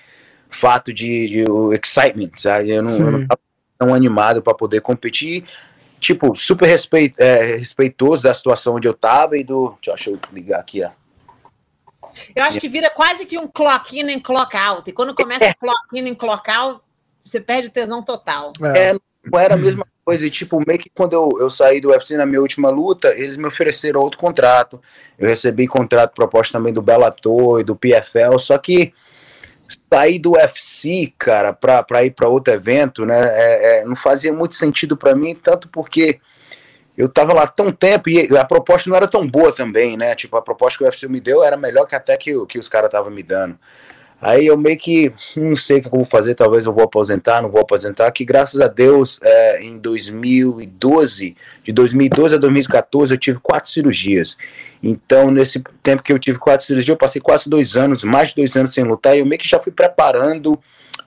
[0.50, 2.70] fato de, de o excitement, sabe?
[2.70, 3.40] Eu não, eu não tava
[3.78, 5.44] tão animado para poder competir.
[6.00, 9.76] Tipo, super respeito, é, respeitoso da situação onde eu tava e do.
[9.84, 10.90] Deixa eu ligar aqui, ó.
[12.34, 14.88] Eu acho que vira quase que um clock in e clock out.
[14.88, 15.54] E quando começa é.
[15.54, 16.80] clock in e clock out,
[17.22, 18.52] você perde o tesão total.
[18.76, 20.26] É, não era a mesma coisa.
[20.26, 23.36] E, tipo, meio que quando eu, eu saí do UFC na minha última luta, eles
[23.36, 24.80] me ofereceram outro contrato.
[25.18, 28.92] Eu recebi contrato proposto também do Bellator e do PFL, só que
[29.90, 34.54] sair do UFC, cara, para ir para outro evento, né, é, é, não fazia muito
[34.54, 36.20] sentido para mim, tanto porque
[36.96, 40.14] eu tava lá tão tempo e a proposta não era tão boa também, né?
[40.14, 42.68] Tipo, a proposta que o UFC me deu era melhor que até que, que os
[42.68, 43.58] caras estavam me dando.
[44.20, 47.42] Aí eu meio que não sei o que eu vou fazer, talvez eu vou aposentar,
[47.42, 53.18] não vou aposentar, que graças a Deus, é, em 2012, de 2012 a 2014, eu
[53.18, 54.36] tive quatro cirurgias.
[54.82, 58.36] Então, nesse tempo que eu tive quatro cirurgias, eu passei quase dois anos, mais de
[58.36, 60.58] dois anos sem lutar, e eu meio que já fui preparando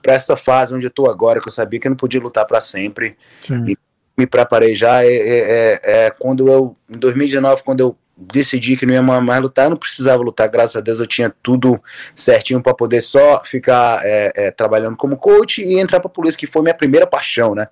[0.02, 2.46] para essa fase onde eu tô agora, que eu sabia que eu não podia lutar
[2.46, 3.16] para sempre.
[3.40, 3.70] Sim.
[3.70, 3.78] E
[4.16, 5.04] me preparei já.
[5.04, 9.40] É, é, é, é, quando eu, em 2019, quando eu decidi que não ia mais
[9.40, 11.80] lutar, eu não precisava lutar, graças a Deus eu tinha tudo
[12.16, 16.38] certinho para poder só ficar é, é, trabalhando como coach e entrar para a polícia,
[16.38, 17.68] que foi minha primeira paixão, né?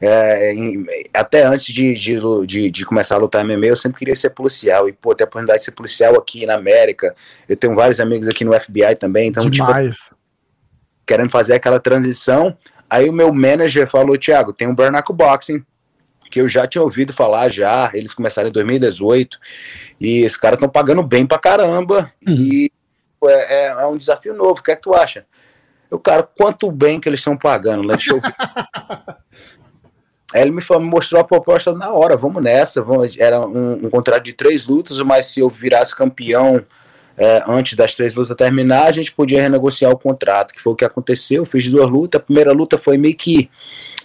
[0.00, 4.14] É, em, até antes de, de, de, de, começar a lutar MMA, eu sempre queria
[4.14, 7.16] ser policial e pô, ter a oportunidade de ser policial aqui na América.
[7.48, 9.96] Eu tenho vários amigos aqui no FBI também, então, tipo, Demais.
[9.96, 10.16] tipo,
[11.04, 12.56] querendo fazer aquela transição.
[12.88, 15.64] Aí o meu manager falou: Thiago, tem um Burnacle Boxing
[16.30, 19.38] que eu já tinha ouvido falar já, eles começaram em 2018,
[20.00, 22.34] e esses caras estão pagando bem pra caramba, uhum.
[22.34, 22.72] e
[23.24, 25.26] é, é, é, um desafio novo, o que é que tu acha?
[25.90, 27.94] Eu, cara, quanto bem que eles estão pagando, né?
[27.94, 28.34] deixa eu ver.
[30.34, 33.86] Aí ele me, falou, me, mostrou a proposta na hora, vamos nessa, vamos, era um,
[33.86, 36.62] um, contrato de três lutas, mas se eu virasse campeão
[37.16, 40.76] é, antes das três lutas terminar, a gente podia renegociar o contrato, que foi o
[40.76, 43.50] que aconteceu, fiz duas lutas, a primeira luta foi meio que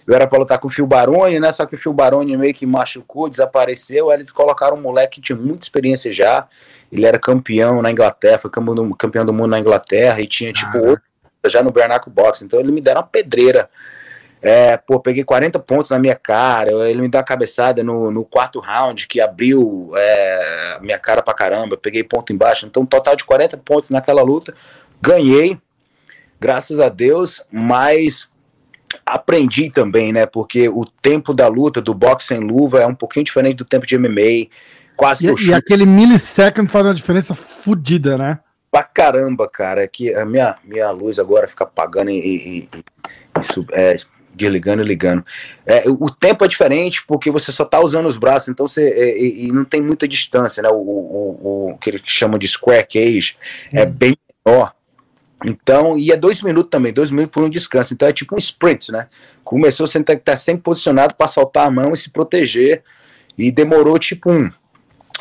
[0.06, 1.52] eu era para lutar com o Phil Baroni, né?
[1.52, 4.10] Só que o Phil Baroni meio que machucou, desapareceu.
[4.10, 6.48] Aí eles colocaram um moleque que tinha muita experiência já.
[6.92, 10.52] Ele era campeão na Inglaterra, foi campeão do, campeão do mundo na Inglaterra e tinha
[10.52, 10.82] tipo ah.
[10.82, 11.04] outro
[11.50, 12.44] já no Bernacle Box.
[12.44, 13.70] Então ele me deram uma pedreira.
[14.42, 16.72] É, pô, peguei 40 pontos na minha cara.
[16.90, 21.34] Ele me deu a cabeçada no, no quarto round, que abriu é, minha cara pra
[21.34, 21.78] caramba.
[21.78, 22.66] peguei ponto embaixo.
[22.66, 24.54] Então, um total de 40 pontos naquela luta.
[25.02, 25.58] Ganhei,
[26.40, 28.33] graças a Deus, mas
[29.06, 30.26] aprendi também, né?
[30.26, 33.86] Porque o tempo da luta, do boxe sem luva, é um pouquinho diferente do tempo
[33.86, 34.48] de MMA.
[34.96, 38.40] Quase e, e aquele millisecond faz uma diferença fodida, né?
[38.72, 39.84] Pra caramba, cara.
[39.84, 42.84] É que a minha, minha luz agora fica apagando e, e, e
[43.40, 43.98] isso, é,
[44.34, 45.26] desligando e ligando.
[45.66, 49.18] É, o tempo é diferente porque você só tá usando os braços, então você é,
[49.18, 50.70] e, e, não tem muita distância, né?
[50.70, 53.38] O, o, o que eles chamam de square cage
[53.74, 53.80] hum.
[53.80, 54.74] é bem menor.
[55.46, 57.94] Então, e é dois minutos também, dois minutos por um descanso.
[57.94, 59.08] Então é tipo um sprint, né?
[59.44, 62.84] Começou você tem que estar sempre posicionado para soltar a mão e se proteger.
[63.38, 64.50] E demorou tipo um,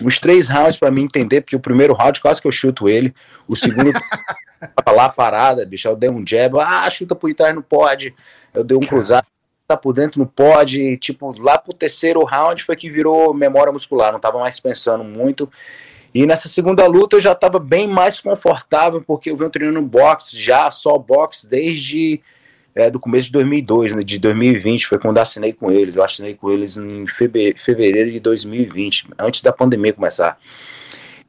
[0.02, 3.14] uns três rounds para mim entender, porque o primeiro round quase que eu chuto ele.
[3.48, 3.92] O segundo
[4.76, 5.88] tava lá parada, bicho.
[5.88, 8.14] Eu dei um jab, ah, chuta por trás não pode.
[8.54, 9.26] Eu dei um cruzado,
[9.66, 10.80] tá por dentro não pode.
[10.80, 15.02] E, tipo, lá pro terceiro round foi que virou memória muscular, não tava mais pensando
[15.02, 15.50] muito.
[16.14, 20.37] E nessa segunda luta eu já estava bem mais confortável, porque eu venho treinando boxe
[20.37, 22.20] já, só boxe, desde
[22.75, 25.96] é, do começo de 2002, né, de 2020, foi quando assinei com eles.
[25.96, 30.38] Eu assinei com eles em fevereiro de 2020, antes da pandemia começar.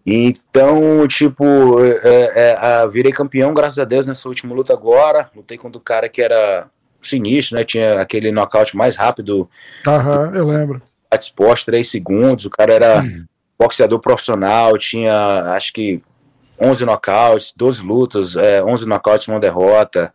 [0.06, 1.46] Então, tipo,
[1.82, 5.30] é, é, virei campeão, graças a Deus, nessa última luta agora.
[5.34, 6.68] Lutei contra o cara que era
[7.02, 7.64] sinistro, né?
[7.64, 9.50] Tinha aquele nocaute mais rápido.
[9.88, 10.82] Aham, eu lembro.
[11.18, 12.44] Esporte, 3 segundos.
[12.44, 13.02] O cara era.
[13.02, 13.26] Hum
[13.64, 16.02] boxeador profissional, tinha acho que
[16.60, 20.14] 11 nocautes, 12 lutas, é, 11 nocautes, uma derrota.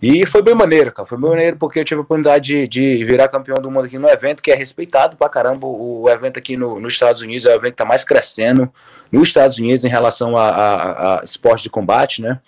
[0.00, 1.06] E foi bem maneiro, cara.
[1.06, 3.98] Foi bem maneiro porque eu tive a oportunidade de, de, virar campeão do mundo aqui
[3.98, 5.66] no evento, que é respeitado pra caramba.
[5.66, 8.72] O, evento aqui no, nos Estados Unidos é o evento que tá mais crescendo
[9.10, 12.38] nos Estados Unidos em relação a, a, a esporte de combate, né?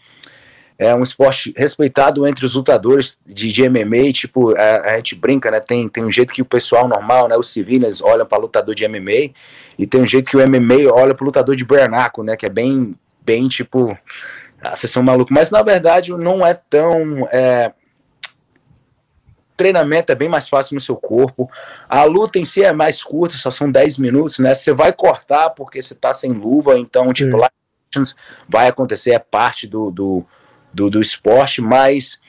[0.81, 5.51] É um esporte respeitado entre os lutadores de, de MMA, tipo, a, a, gente brinca,
[5.51, 8.75] né, tem, tem um jeito que o pessoal normal, né, os civis olham para lutador
[8.75, 9.35] de MMA,
[9.79, 12.49] e tem um jeito que o MMA olha para lutador de Bernaco, né, que é
[12.49, 13.95] bem, bem, tipo,
[14.59, 17.73] a sessão maluca, mas na verdade não é tão, é,
[19.59, 21.47] treinamento é bem mais fácil no seu corpo,
[21.91, 25.51] a luta em si é mais curta, só são 10 minutos, né, você vai cortar
[25.51, 27.51] porque você tá sem luva, então, tipo, lá
[28.49, 30.25] vai acontecer, é parte do, do
[30.73, 32.21] do, do esporte, mas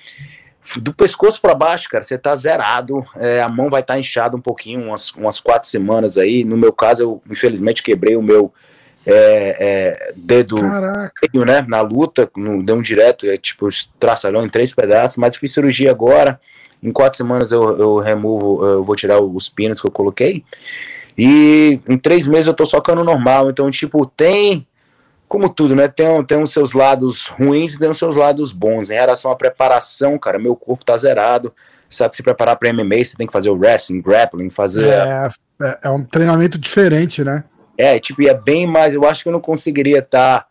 [0.78, 3.06] do pescoço para baixo, cara, você tá zerado.
[3.18, 6.44] É, a mão vai estar tá inchada um pouquinho, umas, umas quatro semanas aí.
[6.44, 8.54] No meu caso, eu infelizmente quebrei o meu
[9.06, 10.56] é, é, dedo
[11.34, 13.68] meio, né, na luta, no, deu um direto, é, tipo,
[14.00, 16.40] traçalhão em três pedaços, mas fiz cirurgia agora.
[16.82, 20.44] Em quatro semanas eu, eu removo, eu vou tirar os pinos que eu coloquei.
[21.18, 23.50] E em três meses eu tô socando normal.
[23.50, 24.66] Então, tipo, tem
[25.32, 25.88] como tudo, né?
[25.88, 28.90] Tem, tem os seus lados ruins e tem os seus lados bons.
[28.90, 31.54] Em relação à preparação, cara, meu corpo tá zerado.
[31.90, 34.90] Sabe, se preparar para MMA, você tem que fazer o wrestling, grappling, fazer.
[34.90, 35.30] É,
[35.62, 37.46] é, é um treinamento diferente, né?
[37.78, 38.94] É, tipo, é bem mais.
[38.94, 40.48] Eu acho que eu não conseguiria estar, tá,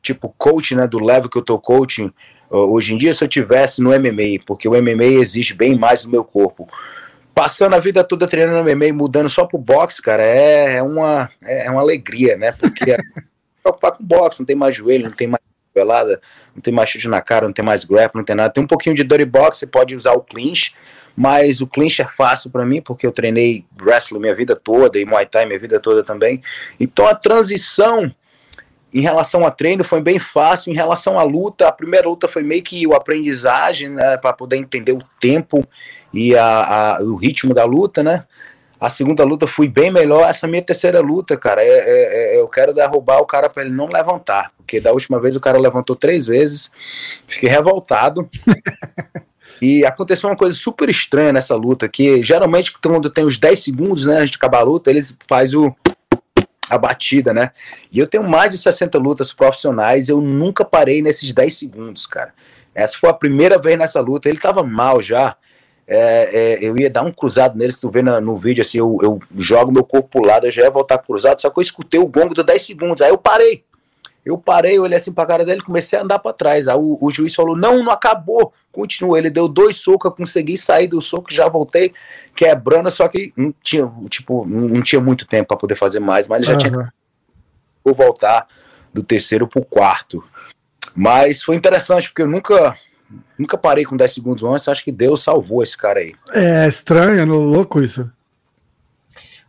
[0.00, 0.86] tipo, coach, né?
[0.86, 2.10] Do level que eu tô coaching
[2.48, 6.10] hoje em dia se eu tivesse no MMA, porque o MMA exige bem mais do
[6.10, 6.66] meu corpo.
[7.34, 11.28] Passando a vida toda treinando MMA e mudando só pro boxe, cara, é, é uma,
[11.42, 12.52] é uma alegria, né?
[12.52, 12.96] Porque
[13.64, 16.20] preocupar com boxe, não tem mais joelho, não tem mais pelada,
[16.54, 18.52] não tem mais chute na cara, não tem mais grapple, não tem nada.
[18.52, 20.74] Tem um pouquinho de dirty box, você pode usar o clinch,
[21.16, 25.04] mas o clinch é fácil para mim, porque eu treinei wrestling minha vida toda e
[25.04, 26.42] Muay Thai minha vida toda também.
[26.78, 28.14] Então a transição
[28.92, 32.44] em relação a treino foi bem fácil, em relação à luta, a primeira luta foi
[32.44, 35.66] meio que o aprendizagem, né, para poder entender o tempo
[36.12, 38.24] e a, a, o ritmo da luta, né?
[38.80, 40.28] A segunda luta fui bem melhor.
[40.28, 43.72] Essa minha terceira luta, cara, é, é, é eu quero derrubar o cara para ele
[43.72, 44.52] não levantar.
[44.58, 46.70] Porque da última vez o cara levantou três vezes,
[47.26, 48.28] fiquei revoltado.
[49.60, 54.04] e aconteceu uma coisa super estranha nessa luta, que geralmente quando tem os 10 segundos,
[54.04, 55.74] né, a gente acaba a luta, eles faz o
[56.68, 57.50] a batida, né?
[57.92, 62.32] E eu tenho mais de 60 lutas profissionais, eu nunca parei nesses 10 segundos, cara.
[62.74, 65.36] Essa foi a primeira vez nessa luta, ele tava mal já
[65.86, 68.78] é, é, eu ia dar um cruzado nele, se tu vê no, no vídeo, assim,
[68.78, 71.62] eu, eu, jogo meu corpo pro lado, eu já ia voltar cruzado, só que eu
[71.62, 73.64] escutei o gongo de 10 segundos, aí eu parei.
[74.24, 76.66] Eu parei, olhei assim pra cara dele comecei a andar para trás.
[76.66, 78.54] Aí o, o, juiz falou: não, não acabou.
[78.72, 79.18] Continua.
[79.18, 81.92] Ele deu dois socos, eu consegui sair do soco, já voltei
[82.34, 86.38] quebrando, só que não tinha, tipo, não tinha muito tempo para poder fazer mais, mas
[86.38, 86.58] ele já uhum.
[86.58, 86.94] tinha.
[87.84, 88.48] Vou voltar
[88.94, 90.24] do terceiro pro quarto.
[90.96, 92.78] Mas foi interessante, porque eu nunca
[93.38, 96.14] Nunca parei com 10 segundos antes, acho que Deus salvou esse cara aí.
[96.32, 98.10] É estranho, é louco isso.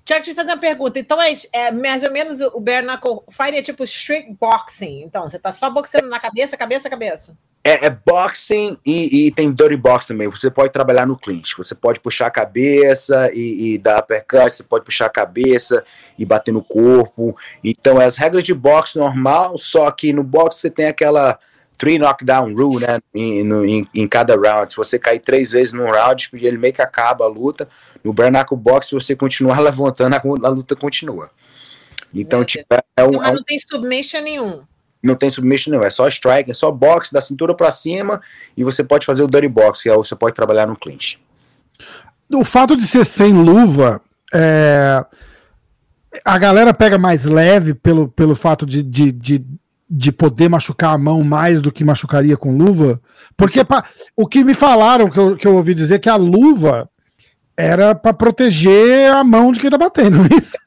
[0.05, 0.99] Tiago, deixa eu fazer uma pergunta.
[0.99, 5.01] Então, é, é mais ou menos o bare knuckle fight é tipo street boxing.
[5.01, 7.35] Então, você tá só boxando na cabeça, cabeça, cabeça.
[7.63, 10.27] É, é boxing e, e, tem dirty box também.
[10.27, 11.57] Você pode trabalhar no clinch.
[11.57, 15.83] Você pode puxar a cabeça e, e dar uppercut, você pode puxar a cabeça
[16.19, 17.35] e bater no corpo.
[17.63, 21.39] Então, é as regras de boxe normal, só que no boxe você tem aquela
[21.77, 22.99] three knockdown rule, né?
[23.13, 24.71] Em, no, em, em, cada round.
[24.71, 27.67] Se você cair três vezes num round, ele meio que acaba a luta.
[28.03, 31.29] No Bernacle Box, se você continuar levantando, a, a luta continua.
[32.13, 34.61] Então, tipo, é, é um, então, é não tem submission nenhum.
[35.03, 38.21] Não tem submission nenhum, é só strike, é só box da cintura para cima
[38.57, 41.19] e você pode fazer o dirty box, que é, você pode trabalhar no clinch.
[42.33, 44.01] O fato de ser sem luva,
[44.33, 45.05] é,
[46.23, 49.45] a galera pega mais leve pelo, pelo fato de, de, de
[49.89, 52.99] de poder machucar a mão mais do que machucaria com luva?
[53.37, 56.89] Porque pra, o que me falaram, que eu, que eu ouvi dizer, que a luva
[57.57, 60.57] era para proteger a mão de quem tá batendo, é isso?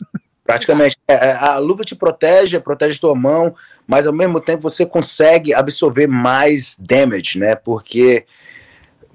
[0.45, 0.97] Praticamente.
[1.07, 3.55] É, é, a luva te protege, protege tua mão,
[3.87, 7.55] mas ao mesmo tempo você consegue absorver mais damage, né?
[7.55, 8.25] Porque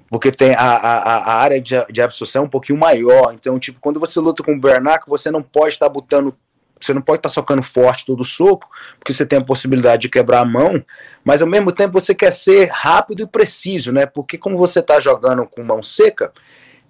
[0.08, 3.34] porque tem a, a, a área de, de absorção um pouquinho maior.
[3.34, 6.36] Então, tipo, quando você luta com o Bernac, você não pode estar botando
[6.84, 8.68] você não pode estar tá socando forte todo o soco,
[8.98, 10.84] porque você tem a possibilidade de quebrar a mão,
[11.24, 14.06] mas ao mesmo tempo você quer ser rápido e preciso, né?
[14.06, 16.32] Porque como você está jogando com mão seca,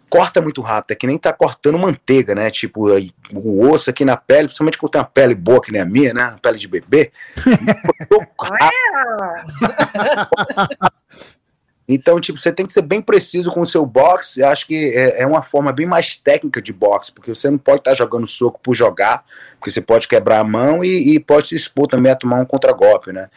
[0.08, 2.50] corta muito rápido, é que nem tá cortando manteiga, né?
[2.50, 2.88] Tipo,
[3.32, 6.14] o osso aqui na pele, principalmente quando tem uma pele boa que nem a minha,
[6.14, 6.22] né?
[6.22, 7.10] A pele de bebê.
[11.86, 14.40] Então, tipo, você tem que ser bem preciso com o seu boxe.
[14.40, 17.58] Eu acho que é, é, uma forma bem mais técnica de boxe, porque você não
[17.58, 19.24] pode estar tá jogando soco por jogar,
[19.58, 22.46] porque você pode quebrar a mão e, e pode se expor também a tomar um
[22.46, 23.28] contragolpe, né?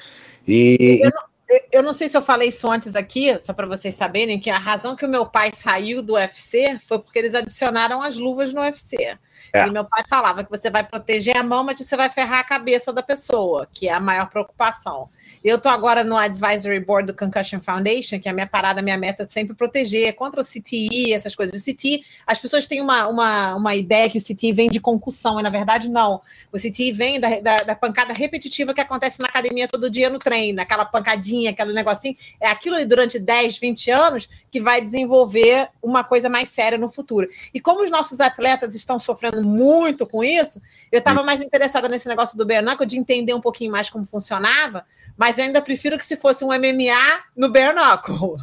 [0.47, 3.93] E, eu, não, eu não sei se eu falei isso antes aqui, só para vocês
[3.95, 8.01] saberem, que a razão que o meu pai saiu do UFC foi porque eles adicionaram
[8.01, 9.17] as luvas no UFC.
[9.53, 9.65] É.
[9.65, 12.43] E meu pai falava que você vai proteger a mão, mas você vai ferrar a
[12.43, 15.10] cabeça da pessoa, que é a maior preocupação.
[15.43, 18.83] Eu tô agora no advisory board do Concussion Foundation, que é a minha parada, a
[18.83, 21.61] minha meta é sempre proteger contra o CTI, essas coisas.
[21.61, 25.39] O CTI, as pessoas têm uma, uma, uma ideia que o CTI vem de concussão,
[25.39, 26.21] e na verdade não.
[26.51, 30.19] O CTI vem da, da, da pancada repetitiva que acontece na academia todo dia no
[30.19, 32.15] treino, aquela pancadinha, aquele negocinho.
[32.39, 36.89] É aquilo ali durante 10, 20 anos que vai desenvolver uma coisa mais séria no
[36.89, 37.27] futuro.
[37.53, 40.61] E como os nossos atletas estão sofrendo muito com isso,
[40.91, 44.85] eu estava mais interessada nesse negócio do Bernaco, de entender um pouquinho mais como funcionava,
[45.17, 48.38] mas eu ainda prefiro que se fosse um MMA no bare knuckle.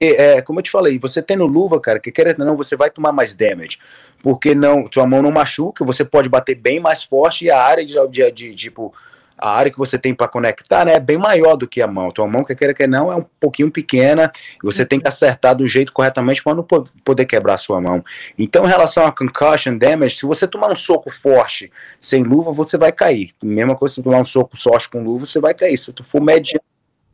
[0.00, 2.76] É, é, como eu te falei, você tendo luva, cara, que querendo ou não, você
[2.76, 3.78] vai tomar mais damage.
[4.22, 7.84] Porque não, tua mão não machuca, você pode bater bem mais forte e a área
[7.84, 8.92] de, de, de tipo,
[9.38, 12.10] a área que você tem para conectar né, é bem maior do que a mão.
[12.10, 15.66] Tua mão, que queira que não, é um pouquinho pequena você tem que acertar do
[15.68, 16.66] jeito corretamente para não
[17.04, 18.04] poder quebrar a sua mão.
[18.38, 21.70] Então, em relação a concussion damage, se você tomar um soco forte
[22.00, 23.32] sem luva, você vai cair.
[23.42, 25.76] Mesma coisa se tomar um soco forte com luva, você vai cair.
[25.76, 26.64] Se tu for mediano,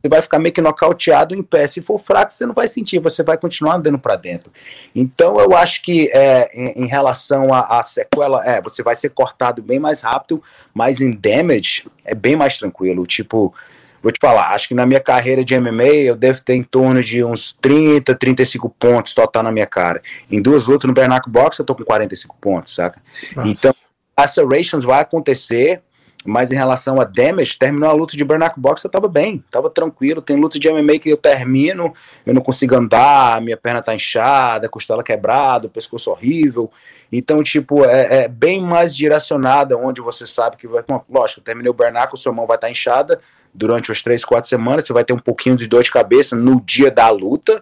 [0.01, 1.67] você vai ficar meio que nocauteado em pé.
[1.67, 4.51] Se for fraco, você não vai sentir, você vai continuar andando para dentro.
[4.95, 9.61] Então, eu acho que é, em, em, relação à sequela, é, você vai ser cortado
[9.61, 10.41] bem mais rápido,
[10.73, 13.05] mas em damage é bem mais tranquilo.
[13.05, 13.53] Tipo,
[14.01, 17.03] vou te falar, acho que na minha carreira de MMA eu devo ter em torno
[17.03, 20.01] de uns 30, 35 pontos total na minha cara.
[20.31, 22.99] Em duas lutas no Bernacle Box eu tô com 45 pontos, saca?
[23.35, 23.47] Nossa.
[23.47, 23.75] Então,
[24.17, 25.83] acerations vai acontecer
[26.25, 29.69] mas em relação a damage, terminou a luta de Burnout Box, eu tava bem, tava
[29.69, 30.21] tranquilo.
[30.21, 31.93] Tem luta de MMA que eu termino,
[32.25, 36.71] eu não consigo andar, minha perna tá inchada, costela quebrada, pescoço horrível.
[37.11, 40.83] Então, tipo, é, é, bem mais direcionada, onde você sabe que vai.
[41.09, 43.19] Lógico, terminei o Bernacle, sua mão vai estar tá inchada
[43.53, 46.61] durante as três, quatro semanas, você vai ter um pouquinho de dor de cabeça no
[46.61, 47.61] dia da luta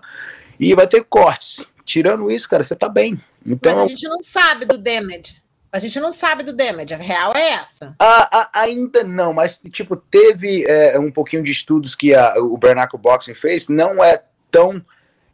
[0.59, 1.65] e vai ter cortes.
[1.83, 3.19] Tirando isso, cara, você tá bem.
[3.43, 5.41] Então, Mas a gente não sabe do damage.
[5.71, 7.95] A gente não sabe do damage, a real é essa.
[7.99, 12.57] Ah, ah, ainda não, mas tipo, teve é, um pouquinho de estudos que a, o
[12.57, 14.83] Bernacle Boxing fez, não é tão.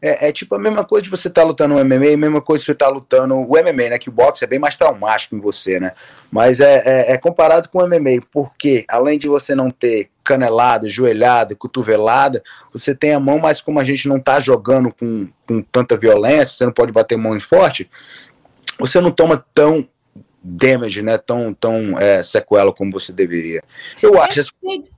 [0.01, 2.41] É, é, tipo a mesma coisa de você estar tá lutando no MMA, a mesma
[2.41, 3.97] coisa de você estar tá lutando o MMA, né?
[3.97, 5.93] Que o boxe é bem mais traumático em você, né?
[6.29, 10.89] Mas é, é, é, comparado com o MMA, porque além de você não ter canelada,
[10.89, 12.43] joelhada, cotovelada,
[12.73, 16.57] você tem a mão, mas como a gente não tá jogando com, com tanta violência,
[16.57, 17.89] você não pode bater mão forte,
[18.77, 19.87] você não toma tão
[20.45, 21.17] damage, né?
[21.17, 23.63] Tão, tão é, sequela como você deveria.
[24.01, 24.39] Eu acho.
[24.39, 24.51] Esse,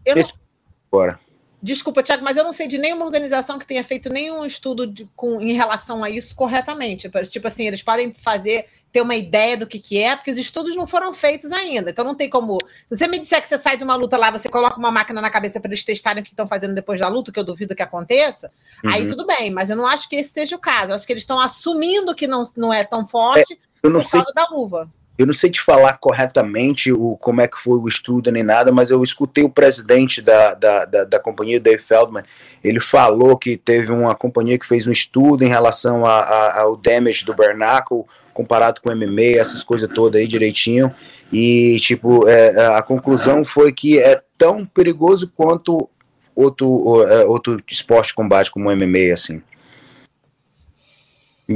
[0.05, 1.17] eu esse, não...
[1.61, 5.09] Desculpa, Tiago, mas eu não sei de nenhuma organização que tenha feito nenhum estudo de,
[5.15, 7.09] com, em relação a isso corretamente.
[7.31, 10.75] Tipo assim, eles podem fazer, ter uma ideia do que, que é, porque os estudos
[10.75, 11.89] não foram feitos ainda.
[11.89, 12.59] Então não tem como.
[12.85, 15.19] Se você me disser que você sai de uma luta lá, você coloca uma máquina
[15.19, 17.75] na cabeça para eles testarem o que estão fazendo depois da luta, que eu duvido
[17.75, 18.51] que aconteça,
[18.83, 18.91] uhum.
[18.91, 20.91] aí tudo bem, mas eu não acho que esse seja o caso.
[20.91, 24.01] Eu acho que eles estão assumindo que não, não é tão forte é, eu não
[24.01, 24.19] por sei.
[24.19, 27.87] causa da luva eu não sei te falar corretamente o, como é que foi o
[27.87, 32.23] estudo nem nada, mas eu escutei o presidente da, da, da, da companhia, Dave Feldman,
[32.63, 36.77] ele falou que teve uma companhia que fez um estudo em relação a, a, ao
[36.77, 40.93] damage do Bernacle comparado com o MMA, essas coisas todas aí direitinho,
[41.33, 45.89] e tipo, é, a conclusão foi que é tão perigoso quanto
[46.35, 49.41] outro, é, outro esporte de combate como o MMA, assim.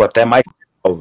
[0.02, 0.44] Até mais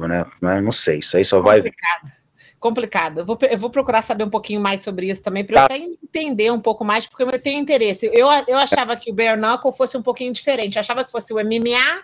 [0.07, 0.61] né?
[0.61, 2.20] Não sei, isso aí só vai complicado.
[2.61, 5.65] Eu vou, eu vou procurar saber um pouquinho mais sobre isso também, para eu tá.
[5.65, 8.09] até entender um pouco mais, porque eu tenho interesse.
[8.13, 10.75] Eu, eu achava que o Bare Knuckle fosse um pouquinho diferente.
[10.75, 12.03] Eu achava que fosse o MMA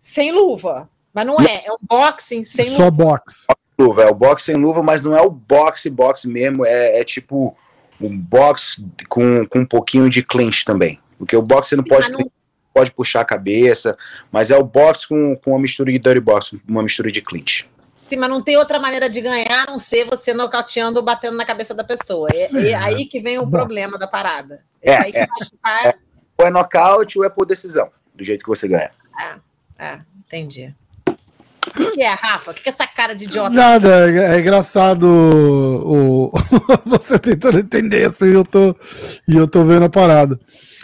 [0.00, 0.88] sem luva.
[1.12, 2.84] Mas não é, é um boxing sem Só luva.
[2.84, 3.46] Só boxe.
[3.78, 7.04] Luva, é o boxe sem luva, mas não é o boxe, boxe mesmo, é, é
[7.04, 7.56] tipo
[8.00, 10.98] um boxe com, com um pouquinho de clinch também.
[11.16, 12.30] Porque o boxe você não Sim, pode, não...
[12.72, 13.96] pode puxar a cabeça,
[14.32, 17.68] mas é o boxe com, com uma mistura de dirty box, uma mistura de clinch.
[18.08, 21.36] Sim, mas não tem outra maneira de ganhar a não ser você nocauteando ou batendo
[21.36, 22.26] na cabeça da pessoa.
[22.32, 23.50] É, é aí que vem o Nossa.
[23.50, 24.64] problema da parada.
[24.80, 25.28] É, é aí que é,
[25.62, 25.94] vai é,
[26.38, 28.90] Ou é nocaute ou é por decisão, do jeito que você ganha.
[29.20, 30.74] É, é entendi.
[31.78, 32.52] O que é, Rafa?
[32.52, 33.50] O que é essa cara de idiota?
[33.50, 36.32] Nada, é, é engraçado o,
[36.86, 38.74] você tentando entender isso e eu tô,
[39.28, 40.40] e eu tô vendo a parada.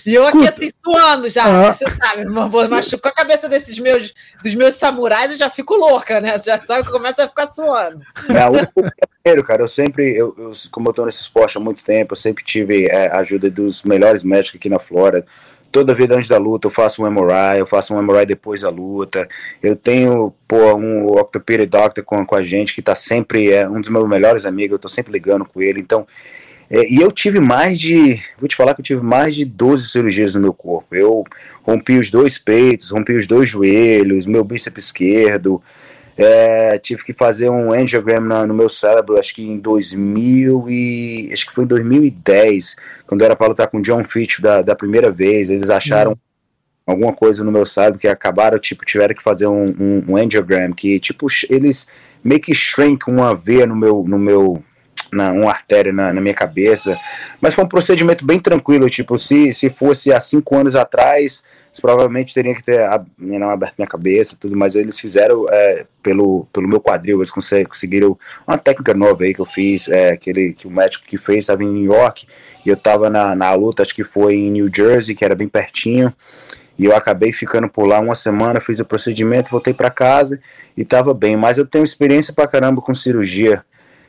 [0.06, 1.72] E eu aqui assim, suando já, ah.
[1.72, 2.24] você sabe,
[2.68, 4.12] machucou a cabeça desses meus,
[4.42, 6.38] dos meus samurais e já fico louca, né?
[6.38, 8.00] Já sabe que começa a ficar suando.
[8.28, 11.84] É, o primeiro, cara, eu sempre, eu, eu, como eu tô nesse esporte há muito
[11.84, 15.26] tempo, eu sempre tive é, a ajuda dos melhores médicos aqui na Flórida.
[15.72, 18.68] Toda vida antes da luta eu faço um MRI, eu faço um MRI depois da
[18.68, 19.28] luta.
[19.60, 23.80] Eu tenho, pô, um orthopedic doctor com, com a gente que tá sempre, é um
[23.80, 25.80] dos meus melhores amigos, eu tô sempre ligando com ele.
[25.80, 26.06] Então,
[26.70, 29.88] é, e eu tive mais de, vou te falar que eu tive mais de 12
[29.88, 30.94] cirurgias no meu corpo.
[30.94, 31.24] Eu
[31.62, 35.62] rompi os dois peitos, rompi os dois joelhos, meu bíceps esquerdo.
[36.16, 41.46] É, tive que fazer um angiogram no meu cérebro, acho que em 2000 e acho
[41.46, 45.50] que foi em 2010, quando era para lutar com John Fitch da, da primeira vez.
[45.50, 46.18] Eles acharam uhum.
[46.86, 50.72] alguma coisa no meu cérebro que acabaram, tipo, tiveram que fazer um, um, um angiogram
[50.72, 51.88] que, tipo, eles
[52.22, 54.62] meio que shrink uma veia no meu, no meu
[55.14, 56.98] na, uma artéria na, na, minha cabeça.
[57.40, 58.88] Mas foi um procedimento bem tranquilo.
[58.90, 61.42] Tipo, se, se fosse há cinco anos atrás,
[61.80, 62.80] provavelmente teria que ter
[63.18, 68.18] não, aberto minha cabeça tudo, mas eles fizeram é, pelo, pelo meu quadril, eles conseguiram
[68.46, 71.64] uma técnica nova aí que eu fiz, é, que, que o médico que fez estava
[71.64, 72.26] em New York,
[72.64, 75.48] e eu estava na, na luta, acho que foi em New Jersey, que era bem
[75.48, 76.12] pertinho.
[76.76, 80.40] E eu acabei ficando por lá uma semana, fiz o procedimento, voltei para casa
[80.76, 81.36] e estava bem.
[81.36, 83.64] Mas eu tenho experiência pra caramba com cirurgia,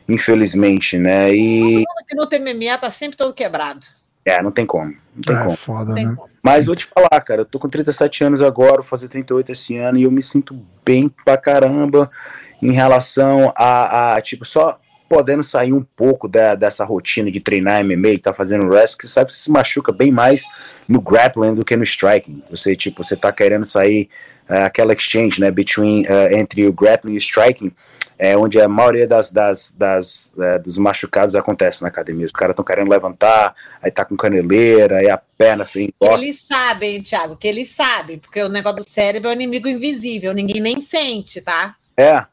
[0.07, 1.33] infelizmente, né?
[1.33, 1.83] E.
[2.07, 3.85] que no TMMA tá sempre todo quebrado.
[4.25, 4.95] É, não tem como.
[5.15, 5.55] Não tem É como.
[5.55, 6.15] foda, Tem né?
[6.15, 6.29] como.
[6.41, 9.77] Mas vou te falar, cara, eu tô com 37 anos agora, vou fazer 38 esse
[9.77, 12.09] ano, e eu me sinto bem pra caramba
[12.61, 17.83] em relação a, a, tipo, só podendo sair um pouco da, dessa rotina de treinar
[17.83, 20.43] MMA e tá fazendo wrestling, que sabe que você se machuca bem mais
[20.87, 22.41] no grappling do que no striking.
[22.49, 24.09] Você, tipo, você tá querendo sair
[24.49, 27.71] eh, aquela exchange, né, between, eh, entre o grappling e o striking,
[28.17, 32.25] é onde a maioria das, das, das eh, dos machucados acontece na academia.
[32.25, 36.23] Os caras estão querendo levantar, aí tá com caneleira, aí a perna encosta.
[36.23, 40.33] eles sabem, Thiago, que eles sabem, porque o negócio do cérebro é um inimigo invisível,
[40.33, 41.75] ninguém nem sente, tá?
[41.97, 42.25] É.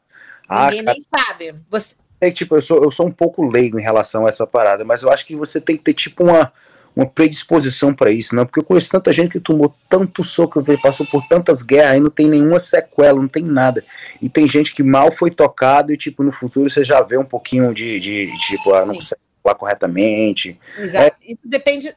[0.47, 1.55] Ah, ninguém cara, nem sabe.
[1.69, 4.85] Você, é, tipo, eu sou, eu sou um pouco leigo em relação a essa parada,
[4.85, 6.53] mas eu acho que você tem que ter, tipo, uma,
[6.95, 8.45] uma predisposição pra isso, não?
[8.45, 12.09] Porque eu conheço tanta gente que tomou tanto soco, passou por tantas guerras e não
[12.09, 13.83] tem nenhuma sequela, não tem nada.
[14.21, 17.25] E tem gente que mal foi tocado e, tipo, no futuro você já vê um
[17.25, 20.59] pouquinho de, de, de, tipo, ah, não consegue falar corretamente.
[20.77, 21.17] Exato.
[21.23, 21.95] Isso depende,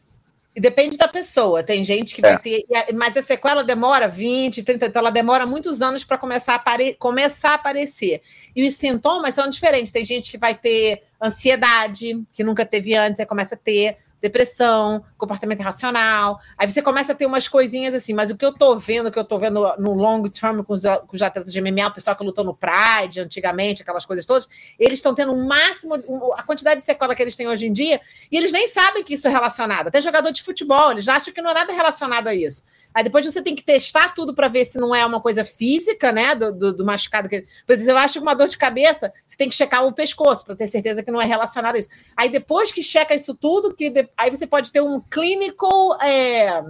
[0.55, 1.63] e depende da pessoa.
[1.63, 2.31] Tem gente que É.
[2.33, 2.65] vai ter.
[2.89, 6.57] e Mas a sequela demora 20, 30, então ela demora muitos anos para começar, a
[6.57, 8.23] apare- começar a aparecer.
[8.55, 9.93] E os sintomas são diferentes.
[9.93, 13.99] Tem gente que vai ter ansiedade, que nunca teve antes, aí começa a ter.
[14.21, 16.41] Depressão, comportamento irracional.
[16.57, 19.13] Aí você começa a ter umas coisinhas assim, mas o que eu tô vendo, o
[19.13, 21.95] que eu tô vendo no long term com os, com os atletas de MMA, o
[21.95, 24.49] pessoal que lutou no Pride antigamente, aquelas coisas todas,
[24.79, 25.95] eles estão tendo o máximo,
[26.37, 28.01] a quantidade de sequela que eles têm hoje em dia,
[28.31, 29.89] e eles nem sabem que isso é relacionado.
[29.89, 32.65] Até jogador de futebol, eles acham que não é nada relacionado a isso.
[32.97, 36.11] Aí depois você tem que testar tudo para ver se não é uma coisa física,
[36.13, 36.35] né?
[36.35, 37.29] Do, do, do machucado.
[37.29, 37.47] Que...
[37.67, 40.47] Por exemplo, eu acho que uma dor de cabeça, você tem que checar o pescoço
[40.47, 41.91] para ter certeza que não é relacionado a isso.
[42.17, 46.65] Aí depois que checa isso tudo, que de- aí você pode ter um clinical é,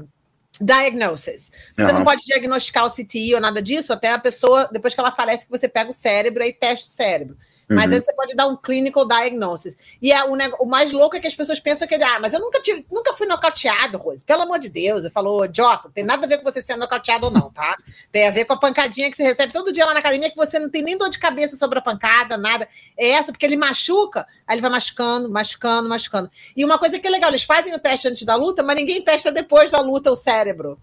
[0.60, 1.52] diagnosis.
[1.76, 5.12] Você não pode diagnosticar o CTI ou nada disso, até a pessoa, depois que ela
[5.12, 7.36] falece, que você pega o cérebro e testa o cérebro.
[7.68, 7.96] Mas Uhum.
[7.96, 9.76] antes você pode dar um clinical diagnosis.
[10.00, 12.40] E é, o, o mais louco é que as pessoas pensam que, ah, mas eu
[12.40, 14.24] nunca, tive, nunca fui nocauteado, Rose.
[14.24, 15.04] Pelo amor de Deus.
[15.04, 17.76] Eu falo, Jota, tem nada a ver com você ser nocauteado ou não, tá?
[18.12, 20.36] Tem a ver com a pancadinha que você recebe todo dia lá na academia, que
[20.36, 22.68] você não tem nem dor de cabeça sobre a pancada, nada.
[22.96, 26.30] É essa, porque ele machuca, aí ele vai machucando, machucando, machucando.
[26.56, 29.02] E uma coisa que é legal, eles fazem o teste antes da luta, mas ninguém
[29.02, 30.78] testa depois da luta o cérebro.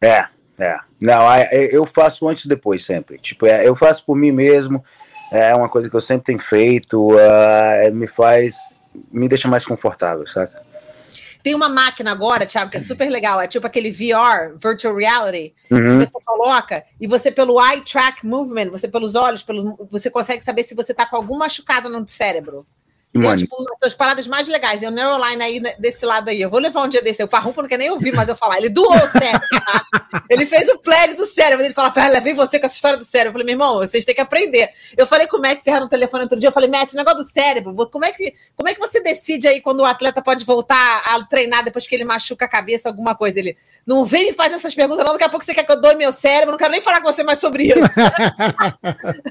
[0.00, 0.26] É,
[0.58, 0.78] é.
[1.00, 1.22] Não,
[1.52, 3.18] eu faço antes e depois sempre.
[3.18, 4.84] Tipo, é, eu faço por mim mesmo.
[5.30, 7.18] É uma coisa que eu sempre tenho feito.
[7.18, 8.74] é, me faz.
[9.12, 10.50] Me deixa mais confortável, sabe?
[11.42, 13.40] Tem uma máquina agora, Thiago, que é super legal.
[13.40, 16.00] É tipo aquele VR, Virtual Reality, Uhum.
[16.00, 20.42] que você coloca e você, pelo eye track movement, você pelos olhos, pelo, você consegue
[20.42, 22.66] saber se você tá com algum machucado no cérebro.
[23.22, 24.82] E, É tipo das paradas mais legais.
[24.82, 26.40] É o Neuroline aí desse lado aí.
[26.40, 27.22] Eu vou levar um dia desse.
[27.22, 28.58] O Parrumpa não quer nem ouvir, mas eu falar.
[28.58, 29.84] Ele doou o cérebro, tá?
[30.30, 31.64] Ele fez o pledge do cérebro.
[31.64, 33.28] Ele fala, pera, levei você com essa história do cérebro.
[33.28, 34.70] Eu falei, meu irmão, vocês têm que aprender.
[34.96, 36.48] Eu falei com o Matt Serra no telefone outro dia.
[36.48, 39.48] Eu falei, Matt, o negócio do cérebro, como é, que, como é que você decide
[39.48, 43.14] aí quando o atleta pode voltar a treinar depois que ele machuca a cabeça, alguma
[43.14, 43.38] coisa?
[43.38, 43.56] Ele,
[43.86, 45.12] não vem me fazer essas perguntas, não.
[45.12, 46.52] Daqui a pouco você quer que eu doe meu cérebro.
[46.52, 47.78] Não quero nem falar com você mais sobre isso.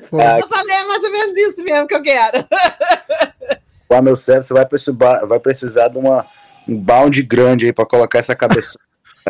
[0.40, 2.46] Eu falei, é mais ou menos isso mesmo que eu quero.
[3.90, 6.26] Lá meu cérebro, você vai precisar, vai precisar de uma,
[6.68, 8.78] um bound grande aí pra colocar essa cabeça.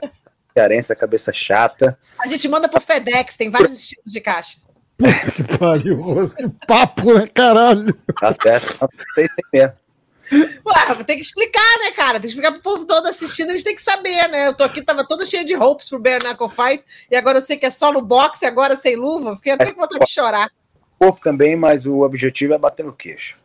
[0.56, 1.98] essa cabeça chata.
[2.18, 4.58] A gente manda pro FedEx, tem vários estilos de caixa.
[4.98, 6.02] Puta que pariu.
[6.36, 7.28] Que papo, né?
[7.34, 7.94] Caralho.
[8.20, 8.78] Tá certo?
[8.82, 9.86] Não sei se tem mesmo.
[10.32, 12.14] Ué, tem que explicar, né, cara?
[12.14, 14.48] Tem que explicar pro povo todo assistindo, eles têm que saber, né?
[14.48, 17.42] Eu tô aqui, tava toda cheia de roupas pro Bare Knuckle Fight, e agora eu
[17.42, 19.36] sei que é só no boxe, agora sem luva.
[19.36, 20.50] Fiquei até com vontade de chorar.
[20.98, 23.38] Corpo também, mas o objetivo é bater no queixo.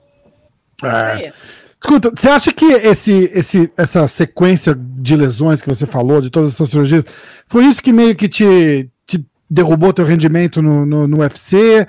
[0.84, 1.32] É.
[1.82, 6.52] Escuta, você acha que esse, esse, essa sequência de lesões que você falou, de todas
[6.52, 7.04] essas cirurgias,
[7.46, 11.86] foi isso que meio que te, te derrubou teu rendimento no, no, no UFC?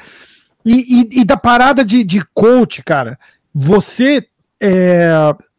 [0.66, 3.20] E, e- e da parada de, de coach, cara,
[3.54, 4.26] você
[4.64, 5.12] é,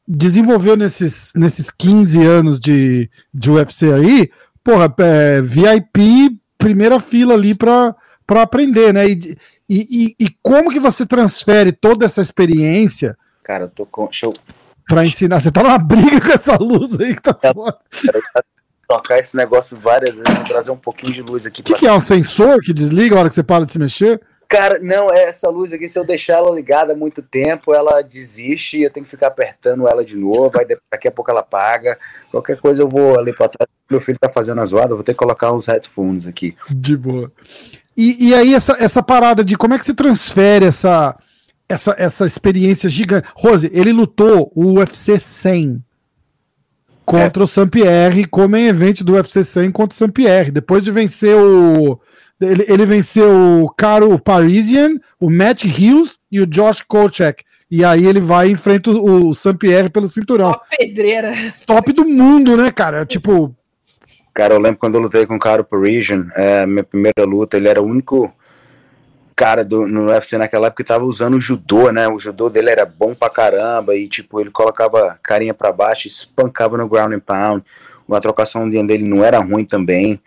[0.08, 4.30] desenvolveu nesses, nesses 15 anos de, de UFC aí,
[4.64, 7.94] porra, é, VIP, primeira fila ali pra,
[8.26, 9.06] pra aprender, né?
[9.10, 9.36] E,
[9.68, 9.86] e,
[10.20, 14.05] e, e como que você transfere toda essa experiência Cara, eu tô com.
[14.07, 14.32] Deixa eu
[14.86, 15.40] Pra ensinar.
[15.40, 17.78] Você tá numa briga com essa luz aí que tá foda.
[18.88, 21.86] trocar esse negócio várias vezes, vou trazer um pouquinho de luz aqui O que, que
[21.86, 21.93] é?
[21.93, 24.20] Um sensor que desliga a hora que você para de se mexer?
[24.53, 28.03] Cara, não, é essa luz aqui, se eu deixar ela ligada há muito tempo, ela
[28.03, 31.40] desiste e eu tenho que ficar apertando ela de novo, aí daqui a pouco ela
[31.40, 31.99] apaga.
[32.30, 33.66] Qualquer coisa eu vou ali pra trás.
[33.90, 36.55] Meu filho tá fazendo a zoada, eu vou ter que colocar uns headphones aqui.
[36.68, 37.32] De boa.
[37.97, 41.16] E, e aí, essa, essa parada de como é que você transfere essa,
[41.72, 43.28] essa, essa experiência gigante.
[43.34, 45.82] Rose, ele lutou o UFC 100.
[47.04, 47.44] contra é.
[47.44, 50.50] o Saint-Pierre, como em evento do UFC 100 contra o Saint-Pierre.
[50.50, 51.98] Depois de vencer o.
[52.40, 57.44] Ele, ele venceu o Caro Parisian, o Matt Hughes e o Josh Kochek.
[57.70, 60.48] E aí ele vai e enfrenta o, o Saint-Pierre pelo cinturão.
[60.48, 61.32] Uma pedreira.
[61.66, 63.04] Top do mundo, né, cara?
[63.06, 63.54] Tipo.
[64.34, 67.68] Cara, eu lembro quando eu lutei com o Caro Parisian, é, minha primeira luta, ele
[67.68, 68.32] era o único
[69.34, 72.08] cara do, no UFC naquela época tava usando o judô, né?
[72.08, 76.76] O judô dele era bom pra caramba e, tipo, ele colocava carinha pra baixo, espancava
[76.76, 77.64] no ground and pound.
[78.10, 80.20] A trocação dele não era ruim também.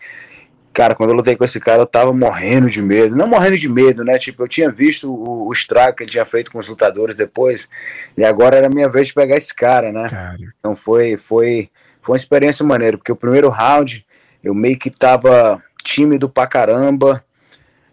[0.72, 3.16] Cara, quando eu lutei com esse cara, eu tava morrendo de medo.
[3.16, 4.18] Não morrendo de medo, né?
[4.18, 7.68] Tipo, eu tinha visto o, o estrago que ele tinha feito com os lutadores depois,
[8.16, 10.08] e agora era a minha vez de pegar esse cara, né?
[10.08, 10.36] Cara.
[10.58, 11.70] Então foi, foi,
[12.02, 14.04] foi uma experiência maneira, porque o primeiro round
[14.42, 17.24] eu meio que tava tímido pra caramba,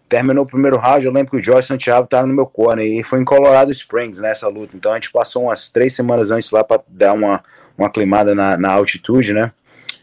[0.07, 3.03] terminou o primeiro round, eu lembro que o Jorge Santiago estava no meu corner e
[3.03, 4.77] foi em Colorado Springs nessa luta.
[4.77, 7.43] Então a gente passou umas três semanas antes lá para dar uma,
[7.77, 9.51] uma aclimada na, na, altitude, né?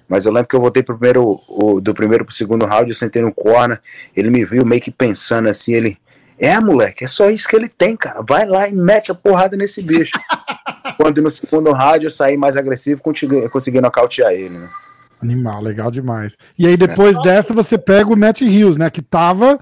[0.09, 2.96] Mas eu lembro que eu voltei pro primeiro, o, do primeiro pro segundo round, eu
[2.96, 3.80] sentei no corner,
[4.16, 5.98] ele me viu meio que pensando assim, ele.
[6.42, 8.22] É, moleque, é só isso que ele tem, cara.
[8.26, 10.18] Vai lá e mete a porrada nesse bicho.
[10.96, 14.68] Quando no segundo round eu saí mais agressivo, consegui, consegui nocautear ele, né?
[15.22, 16.38] Animal, legal demais.
[16.59, 17.20] E aí depois é.
[17.20, 18.88] dessa você pega o Matt Hills, né?
[18.88, 19.61] Que tava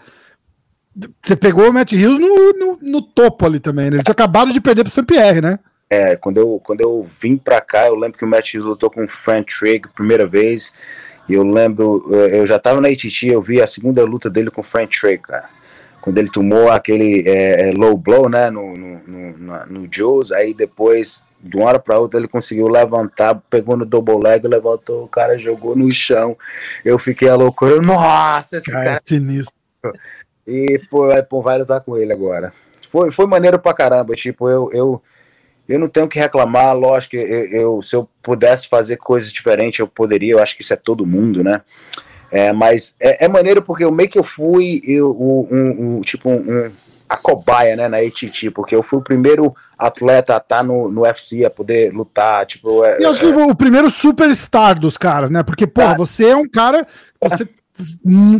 [1.22, 3.96] você pegou o Matt Hughes no, no, no, topo ali também, né?
[3.96, 5.05] Ele tinha acabado de perder pro St.
[5.05, 5.59] Pierre, né?
[5.90, 8.90] É, quando eu, quando eu vim pra cá, eu lembro que o Matt Hughes lutou
[8.90, 10.74] com o Frank Trigg primeira vez.
[11.28, 14.62] E eu lembro, eu já tava na ATT, eu vi a segunda luta dele com
[14.62, 15.51] o Frank Trigg, cara.
[16.01, 21.26] Quando ele tomou aquele é, low blow, né, no, no, no, no Joes, aí depois,
[21.38, 25.36] de uma hora pra outra, ele conseguiu levantar, pegou no double leg, levantou, o cara
[25.36, 26.36] jogou no chão.
[26.82, 29.55] Eu fiquei a loucura, nossa, esse cara, é cara é sinistro.
[30.49, 32.53] E, pô, pô vai lutar com ele agora.
[32.90, 34.14] Foi, foi maneiro pra caramba.
[34.14, 35.03] Tipo, eu, eu,
[35.68, 36.74] eu não tenho que reclamar.
[36.74, 40.32] Lógico que eu, eu, se eu pudesse fazer coisas diferentes, eu poderia.
[40.32, 41.61] Eu acho que isso é todo mundo, né?
[42.30, 46.28] É, mas é, é maneiro porque o meio que eu fui eu, um, um, tipo
[46.28, 46.70] um,
[47.09, 50.90] a cobaia né, na ATT, porque eu fui o primeiro atleta a estar tá no,
[50.90, 52.44] no UFC, a poder lutar.
[52.46, 55.42] Tipo, é, e acho que é, o primeiro superstar dos caras, né?
[55.42, 56.86] Porque, pô, ah, você é um cara.
[57.22, 57.49] Você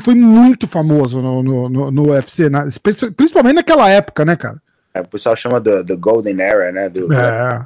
[0.01, 2.68] foi muito famoso no, no, no, no UFC, né?
[3.16, 4.61] principalmente naquela época, né, cara?
[4.93, 6.89] É, o pessoal chama do, do Golden Era, né?
[6.89, 7.64] Do, é.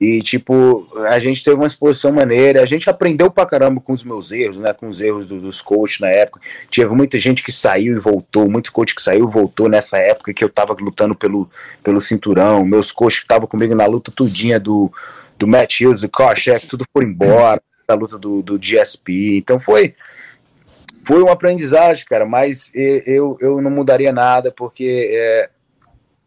[0.00, 4.04] E, tipo, a gente teve uma exposição maneira, a gente aprendeu pra caramba com os
[4.04, 4.72] meus erros, né?
[4.72, 6.40] Com os erros do, dos coaches na época.
[6.70, 10.32] Tive muita gente que saiu e voltou, muito coach que saiu e voltou nessa época
[10.32, 11.50] que eu tava lutando pelo,
[11.82, 12.64] pelo cinturão.
[12.64, 14.92] Meus coaches que estavam comigo na luta tudinha do,
[15.36, 19.38] do Matt Hughes, do Koscheck, tudo foram embora, da luta do, do GSP.
[19.38, 19.96] Então foi,
[21.08, 25.48] foi uma aprendizagem, cara, mas eu, eu não mudaria nada, porque é,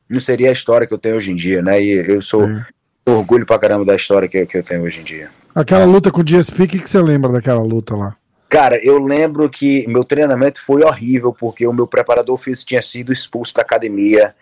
[0.09, 1.79] não seria a história que eu tenho hoje em dia, né?
[1.79, 2.65] E eu sou é.
[3.05, 5.29] orgulho pra caramba da história que, que eu tenho hoje em dia.
[5.53, 8.17] Aquela luta com o GSP, o que, que você lembra daquela luta lá?
[8.49, 13.13] Cara, eu lembro que meu treinamento foi horrível, porque o meu preparador físico tinha sido
[13.13, 14.33] expulso da academia.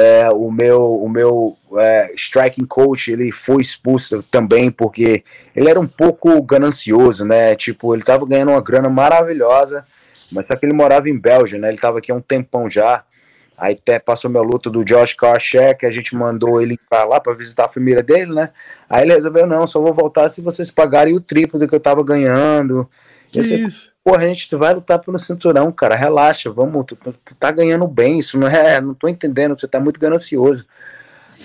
[0.00, 5.24] É, o meu, o meu é, striking coach ele foi expulso também porque
[5.56, 7.56] ele era um pouco ganancioso, né?
[7.56, 9.84] Tipo, ele tava ganhando uma grana maravilhosa,
[10.30, 11.68] mas só que ele morava em Bélgica, né?
[11.68, 13.02] Ele tava aqui há um tempão já.
[13.56, 17.32] Aí até passou minha luta do Josh Karchek, a gente mandou ele para lá para
[17.32, 18.50] visitar a família dele, né?
[18.88, 21.80] Aí ele resolveu, não, só vou voltar se vocês pagarem o triplo do que eu
[21.80, 22.88] tava ganhando.
[23.30, 23.92] Que isso?
[24.02, 25.94] Porra, a gente vai lutar pelo cinturão, cara.
[25.94, 26.86] Relaxa, vamos.
[26.86, 28.80] Tu, tu, tu, tá ganhando bem, isso não é.
[28.80, 30.66] Não tô entendendo, você tá muito ganancioso.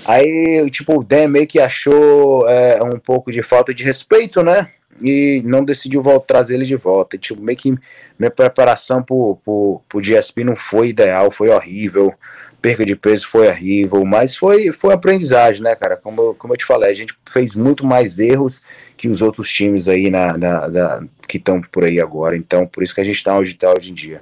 [0.05, 4.69] Aí, tipo, o Dan meio que achou é, um pouco de falta de respeito, né?
[5.01, 7.15] E não decidiu voltar, trazer ele de volta.
[7.15, 7.75] E, tipo, meio que
[8.17, 12.13] minha preparação pro, pro, pro GSP não foi ideal, foi horrível
[12.63, 15.97] perca de peso foi horrível, mas foi, foi aprendizagem, né, cara?
[15.97, 18.63] Como, como eu te falei, a gente fez muito mais erros
[18.95, 22.35] que os outros times aí na, na, na que estão por aí agora.
[22.35, 24.21] Então, por isso que a gente está onde está hoje em dia.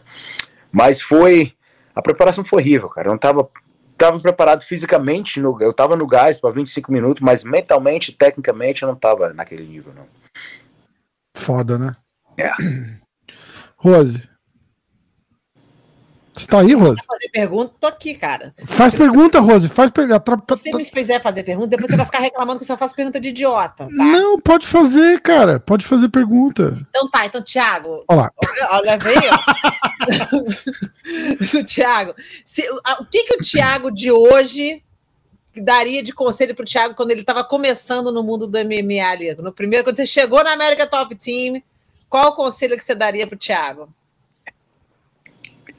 [0.71, 1.53] Mas foi.
[1.93, 3.09] A preparação foi horrível, cara.
[3.09, 3.49] Eu não tava,
[3.97, 8.87] tava preparado fisicamente, no, eu tava no gás para 25 minutos, mas mentalmente, tecnicamente, eu
[8.87, 10.07] não tava naquele nível, não.
[11.35, 11.95] Foda, né?
[12.37, 12.51] É.
[13.75, 14.29] Rose,
[16.33, 17.01] você tá aí, Rose?
[17.05, 18.53] fazer pergunta, tô aqui, cara.
[18.65, 19.67] Faz pergunta, Rose.
[19.67, 20.23] Faz pergunta.
[20.55, 22.95] Se você me fizer fazer pergunta, depois você vai ficar reclamando que eu só faço
[22.95, 23.85] pergunta de idiota.
[23.85, 24.03] Tá?
[24.03, 25.59] Não, pode fazer, cara.
[25.59, 26.77] Pode fazer pergunta.
[26.89, 28.05] Então tá, então, Thiago.
[28.07, 28.31] Olá.
[28.47, 29.21] Olha, olha veio.
[31.65, 32.15] Thiago,
[32.45, 34.81] se, o que, que o Thiago de hoje
[35.55, 39.35] daria de conselho pro Thiago quando ele estava começando no mundo do MMA ali?
[39.35, 41.61] No primeiro, quando você chegou na América Top Team,
[42.09, 43.89] qual o conselho que você daria pro Thiago?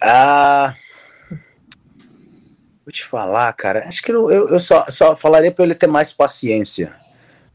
[0.02, 0.74] Ah.
[2.84, 3.86] Vou te falar, cara.
[3.86, 6.92] Acho que eu, eu só, só falaria para ele ter mais paciência.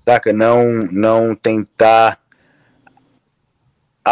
[0.06, 0.32] saca?
[0.32, 2.20] Não, não tentar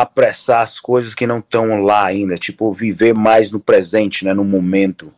[0.01, 4.43] apressar as coisas que não estão lá ainda, tipo, viver mais no presente, né, no
[4.43, 5.13] momento.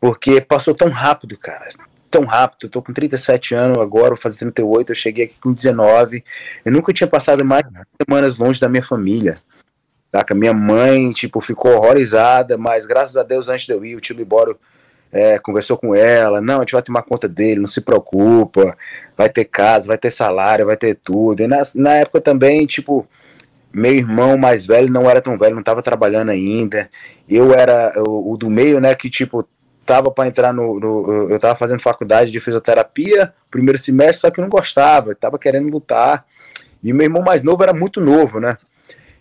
[0.00, 1.68] Porque passou tão rápido, cara.
[2.10, 2.64] Tão rápido.
[2.64, 6.24] Eu tô com 37 anos agora, vou fazer 38, eu cheguei aqui com 19.
[6.64, 7.64] Eu nunca tinha passado mais
[8.02, 9.38] semanas longe da minha família.
[10.12, 10.34] Saca?
[10.34, 14.16] Minha mãe, tipo, ficou horrorizada, mas graças a Deus, antes de eu ir, o tio
[14.16, 14.58] Libório
[15.12, 18.76] é, conversou com ela, não, a gente vai tomar conta dele, não se preocupa,
[19.16, 21.42] vai ter casa, vai ter salário, vai ter tudo.
[21.42, 23.06] E na, na época também, tipo,
[23.72, 26.90] meu irmão mais velho não era tão velho, não estava trabalhando ainda.
[27.28, 29.46] Eu era o, o, do meio, né, que tipo
[29.84, 34.40] tava para entrar no, no, eu estava fazendo faculdade de fisioterapia, primeiro semestre, só que
[34.40, 36.26] não gostava, estava querendo lutar.
[36.82, 38.58] E meu irmão mais novo era muito novo, né?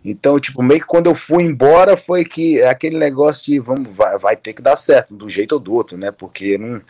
[0.10, 4.18] Então, tipo, meio que quando eu fui embora foi que aquele negócio de vamos vai,
[4.18, 6.12] vai ter que dar certo, do jeito ou do outro, né?
[6.12, 6.82] Porque não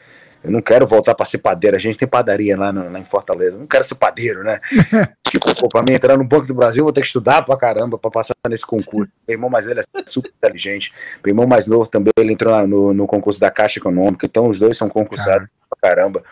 [0.43, 1.75] eu não quero voltar para ser padeiro.
[1.75, 3.55] A gente tem padaria lá, no, lá em Fortaleza.
[3.55, 4.61] Eu não quero ser padeiro, né?
[5.27, 7.57] tipo, pô, pra mim entrar no Banco do Brasil, eu vou ter que estudar pra
[7.57, 9.11] caramba pra passar nesse concurso.
[9.27, 10.93] Meu irmão mais velho é super inteligente.
[11.23, 14.25] Meu irmão mais novo também, ele entrou no, no concurso da Caixa Econômica.
[14.25, 16.23] Então os dois são concursados pra caramba.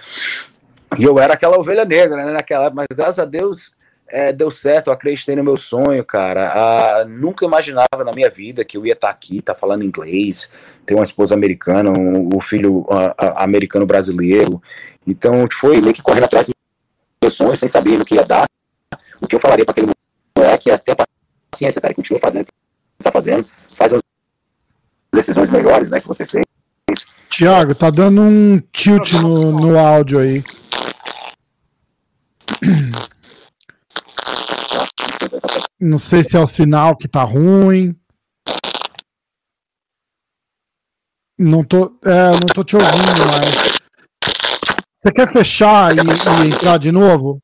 [0.97, 2.31] E eu era aquela ovelha negra, né?
[2.31, 3.75] Naquela época, mas graças a Deus
[4.07, 6.51] é, deu certo, eu acreditei no meu sonho, cara.
[6.53, 9.83] Ah, nunca imaginava na minha vida que eu ia estar tá aqui, estar tá falando
[9.83, 10.51] inglês,
[10.85, 12.85] ter uma esposa americana, um, um filho
[13.35, 14.61] americano brasileiro.
[15.07, 16.53] Então foi meio que correndo atrás do
[17.21, 18.47] meu sonho, sem saber o que ia dar.
[19.19, 19.91] O que eu falaria para aquele
[20.37, 20.95] moleque é ter
[21.51, 22.53] paciência, cara, continua fazendo o que
[22.99, 24.01] está fazendo, faz as
[25.13, 26.45] decisões melhores, né, que você fez.
[27.29, 30.43] Tiago, tá dando um tilt no, no áudio aí.
[35.85, 37.95] Não sei se é o sinal que tá ruim.
[41.37, 43.77] Não tô, é, não tô te ouvindo mais.
[44.95, 47.39] Você quer fechar e, e, entrar de novo?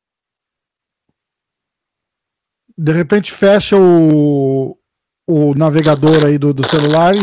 [2.76, 4.76] De repente fecha o,
[5.28, 7.20] o navegador aí do, do celular e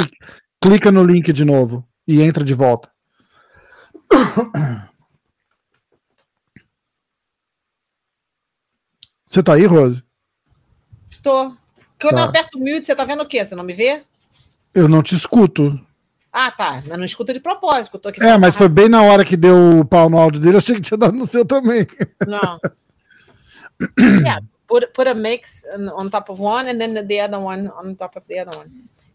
[0.63, 2.89] clica no link de novo e entra de volta.
[9.27, 10.08] Você tá aí, Rose?
[11.23, 11.55] Tô.
[12.01, 12.21] Quando tá.
[12.21, 13.45] eu aperto mute, você tá vendo o quê?
[13.45, 14.03] Você não me vê?
[14.75, 15.79] Eu não te escuto.
[16.33, 16.83] Ah, tá.
[16.87, 17.97] Mas não escuta de propósito.
[17.97, 20.41] Eu tô aqui é, mas foi bem na hora que deu o pau no áudio
[20.41, 20.55] dele.
[20.55, 21.87] Eu achei que tinha dado no seu também.
[22.27, 22.61] Não.
[23.99, 25.63] yeah, put, put a mix
[25.97, 28.71] on top of one and then the other one on top of the other one.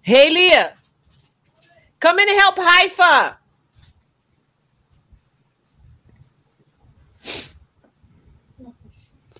[0.05, 0.73] Leah.
[1.99, 3.37] Come in and help Haifa.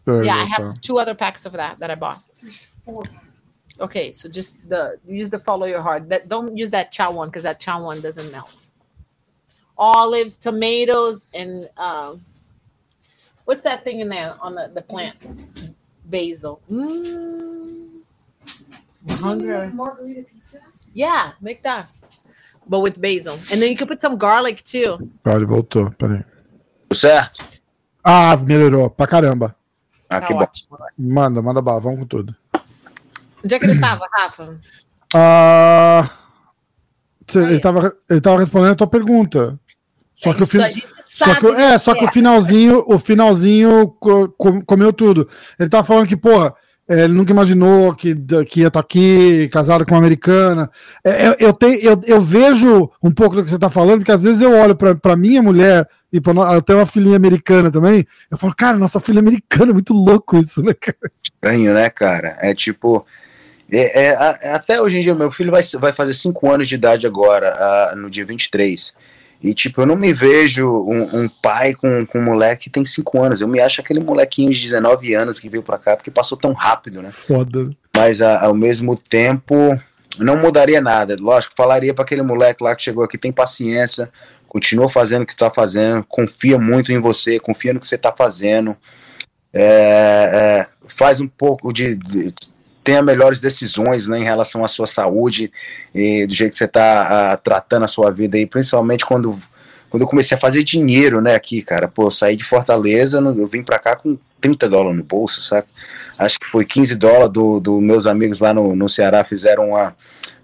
[0.06, 2.22] yeah, I have two other packs of that that I bought.
[3.80, 6.10] Okay, so just the use the follow your heart.
[6.10, 8.70] That don't use that chow one because that chow one doesn't melt.
[9.78, 12.24] Olives, tomatoes, and um,
[13.46, 15.16] what's that thing in there on the, the plant?
[16.06, 16.62] Basil.
[16.70, 18.02] Mm.
[19.10, 19.70] Hungry.
[19.70, 20.60] Margarita pizza.
[20.94, 21.90] Yeah, make that.
[22.68, 23.40] But with basil.
[23.52, 25.12] And then you can put some garlic too.
[25.24, 25.90] Vale, voltou.
[25.98, 26.24] Peraí.
[26.94, 27.44] Certo.
[28.06, 29.56] Ah, melhorou pra caramba.
[30.10, 30.78] Ah, tá que ótimo.
[30.78, 30.86] bom.
[30.98, 32.36] Manda, manda bala, vamos com tudo.
[33.44, 34.60] Onde é que ele estava, Rafa?
[35.16, 36.10] Ah,
[37.36, 39.60] ele estava ele tava respondendo a tua pergunta.
[40.16, 40.70] Só é que o final.
[41.06, 43.96] Só que, é, só que o finalzinho, o finalzinho
[44.66, 45.30] comeu tudo.
[45.60, 46.56] Ele tava falando que, porra,
[46.88, 48.14] é, ele nunca imaginou que,
[48.48, 50.70] que ia estar tá aqui, casado com uma americana.
[51.04, 54.12] É, eu, eu, tenho, eu, eu vejo um pouco do que você está falando, porque
[54.12, 58.06] às vezes eu olho para minha mulher e pra, eu tenho uma filhinha americana também.
[58.30, 61.12] Eu falo, cara, nossa filha americana, é muito louco isso, né, cara?
[61.24, 62.38] Estranho, né, cara?
[62.42, 63.06] É tipo.
[63.72, 67.08] É, é, até hoje em dia, meu filho vai, vai fazer 5 anos de idade
[67.08, 68.94] agora, no dia 23.
[69.44, 72.86] E, tipo, eu não me vejo um, um, pai com, com um moleque que tem
[72.86, 73.42] 5 anos.
[73.42, 76.54] Eu me acho aquele molequinho de 19 anos que veio pra cá, porque passou tão
[76.54, 77.12] rápido, né?
[77.12, 77.70] Foda.
[77.94, 79.78] Mas, a, ao mesmo tempo,
[80.18, 81.18] não mudaria nada.
[81.20, 84.10] Lógico, falaria para aquele moleque lá que chegou aqui: tem paciência,
[84.48, 88.14] continua fazendo o que tá fazendo, confia muito em você, confia no que você tá
[88.18, 88.78] fazendo.
[89.52, 92.34] É, é, faz um pouco de, de
[92.84, 95.52] tenha melhores decisões né, em relação à sua saúde
[95.96, 99.40] e do jeito que você está tratando a sua vida aí, principalmente quando,
[99.90, 103.48] quando eu comecei a fazer dinheiro, né, aqui, cara, pô, eu saí de Fortaleza, eu
[103.48, 105.68] vim para cá com 30 dólares no bolso, sabe?
[106.18, 109.96] Acho que foi 15 dólares do, do meus amigos lá no, no Ceará fizeram uma,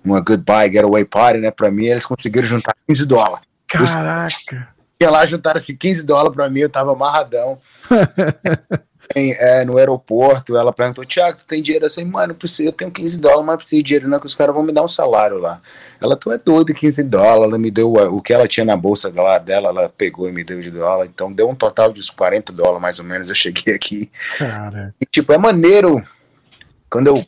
[0.03, 3.45] uma goodbye getaway party, né, para mim, eles conseguiram juntar 15 dólares.
[3.67, 4.69] Caraca!
[5.01, 7.59] Ia lá, juntaram-se 15 dólares para mim, eu tava amarradão.
[9.15, 11.85] é, no aeroporto, ela perguntou, Tiago, tu tem dinheiro?
[11.85, 12.03] assim?
[12.03, 14.71] mano, eu tenho 15 dólares, mas preciso de dinheiro não, que os caras vão me
[14.71, 15.59] dar um salário lá.
[15.99, 19.09] Ela, tu é doido, 15 dólares, ela me deu o que ela tinha na bolsa
[19.09, 22.09] dela, dela, ela pegou e me deu de dólar, então deu um total de uns
[22.11, 24.11] 40 dólares, mais ou menos, eu cheguei aqui.
[24.37, 24.93] Cara.
[25.01, 26.03] E, tipo, é maneiro,
[26.87, 27.25] quando eu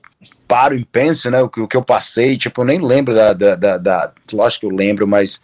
[0.47, 3.33] paro e penso, né, o que, o que eu passei, tipo, eu nem lembro da,
[3.33, 5.41] da, da, da lógico que eu lembro, mas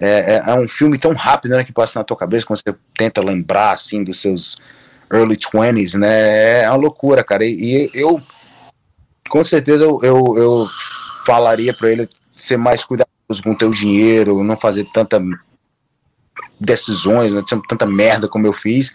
[0.00, 2.74] é, é, é, um filme tão rápido, né, que passa na tua cabeça quando você
[2.98, 4.58] tenta lembrar, assim, dos seus
[5.12, 6.62] early 20s, né?
[6.62, 7.44] É uma loucura, cara.
[7.44, 8.20] E, e eu,
[9.28, 10.68] com certeza, eu, eu, eu
[11.24, 15.20] falaria para ele ser mais cuidadoso com o teu dinheiro, não fazer tanta
[16.58, 18.94] decisões, né, tanta merda como eu fiz,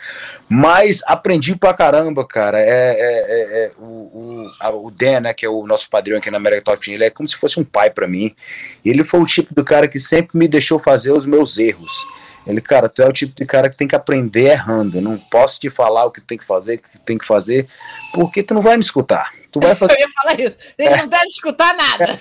[0.50, 2.60] mas aprendi pra caramba, cara.
[2.60, 6.18] É, é, é, é o, o, a, o, Dan, né, que é o nosso padrinho
[6.18, 8.36] aqui na América Top Team, ele é como se fosse um pai para mim.
[8.84, 12.06] Ele foi o tipo do cara que sempre me deixou fazer os meus erros.
[12.46, 14.98] Ele, cara, tu é o tipo de cara que tem que aprender errando.
[14.98, 17.68] Eu não posso te falar o que tem que fazer, o que tem que fazer,
[18.14, 19.32] porque tu não vai me escutar.
[19.52, 19.94] Tu vai fazer.
[19.94, 20.58] Eu ia falar isso.
[20.78, 20.98] Ele é.
[20.98, 22.20] não deve escutar nada.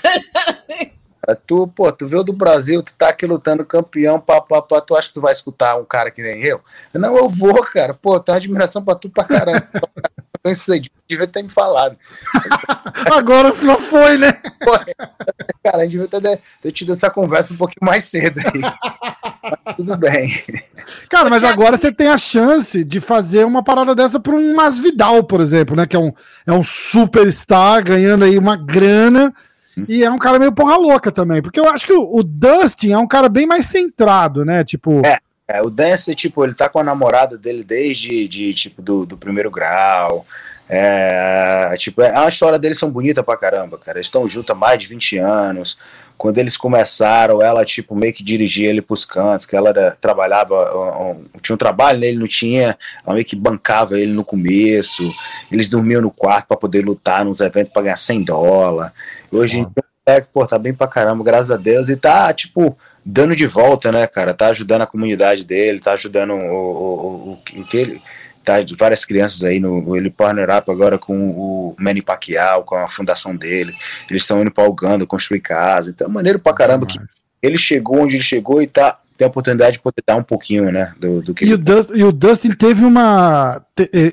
[1.29, 1.35] É.
[1.35, 4.97] Tu, pô, tu veio do Brasil, tu tá aqui lutando campeão, pá, pá, pá, tu
[4.97, 6.61] acha que tu vai escutar um cara que nem eu?
[6.95, 7.95] Não, eu vou, cara.
[7.95, 9.68] Pô, tenho admiração pra tu pra caramba.
[11.09, 11.97] Devia ter me falado.
[13.12, 14.32] Agora só foi, né?
[14.61, 14.72] Pô,
[15.62, 19.74] cara, a gente devia ter, ter tido essa conversa um pouquinho mais cedo aí.
[19.76, 20.43] Tudo bem.
[21.09, 25.24] Cara, mas agora você tem a chance de fazer uma parada dessa para um Masvidal,
[25.24, 25.86] por exemplo, né?
[25.86, 26.12] Que é um,
[26.47, 29.34] é um superstar ganhando aí uma grana.
[29.88, 32.93] E é um cara meio porra louca também, porque eu acho que o, o Dustin
[32.93, 34.64] é um cara bem mais centrado, né?
[34.64, 35.01] Tipo.
[35.07, 35.18] É,
[35.53, 39.16] é, o Dustin, tipo, ele tá com a namorada dele desde de, tipo, do, do
[39.16, 40.24] primeiro grau.
[40.68, 43.98] É, tipo, é, a história deles são bonita pra caramba, cara.
[43.98, 45.76] Eles estão juntos há mais de 20 anos.
[46.16, 50.76] Quando eles começaram, ela, tipo, meio que dirigia ele pros cantos, que ela era, trabalhava,
[50.76, 55.11] um, tinha um trabalho nele, não tinha, ela meio que bancava ele no começo.
[55.51, 58.92] Eles dormiam no quarto para poder lutar nos eventos para ganhar 100 dólares.
[59.32, 62.76] Hoje em dia, é, pô, tá bem pra caramba, graças a Deus, e tá, tipo,
[63.05, 64.34] dando de volta, né, cara?
[64.34, 68.03] Tá ajudando a comunidade dele, tá ajudando o, o, o, o que ele
[68.44, 72.88] tá várias crianças aí no ele partner up agora com o Manny Pacquiao, com a
[72.88, 73.74] fundação dele.
[74.09, 75.90] Eles estão indo para Uganda construir casa.
[75.90, 76.98] Então, é maneiro pra caramba que
[77.42, 80.73] ele chegou onde ele chegou e tá tem a oportunidade de poder dar um pouquinho,
[80.73, 83.62] né, do, do que e, o Dustin, e o Dustin teve uma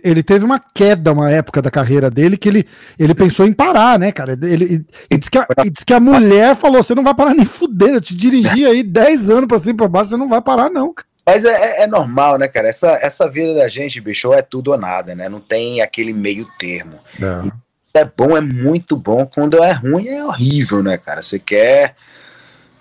[0.03, 2.67] ele teve uma queda uma época da carreira dele que ele,
[2.99, 4.33] ele pensou em parar, né, cara?
[4.33, 7.33] Ele, ele, ele disse, que a, disse que a mulher falou: você não vai parar
[7.33, 10.27] nem fuder, eu te dirigi aí 10 anos para cima e pra baixo, você não
[10.27, 11.07] vai parar, não, cara.
[11.25, 12.67] Mas é, é, é, normal, né, cara?
[12.67, 15.29] Essa, essa vida da gente, bicho, é tudo ou nada, né?
[15.29, 16.99] Não tem aquele meio termo.
[17.93, 18.01] É.
[18.01, 19.25] é bom, é muito bom.
[19.25, 21.21] Quando é ruim, é horrível, né, cara?
[21.21, 21.95] Você quer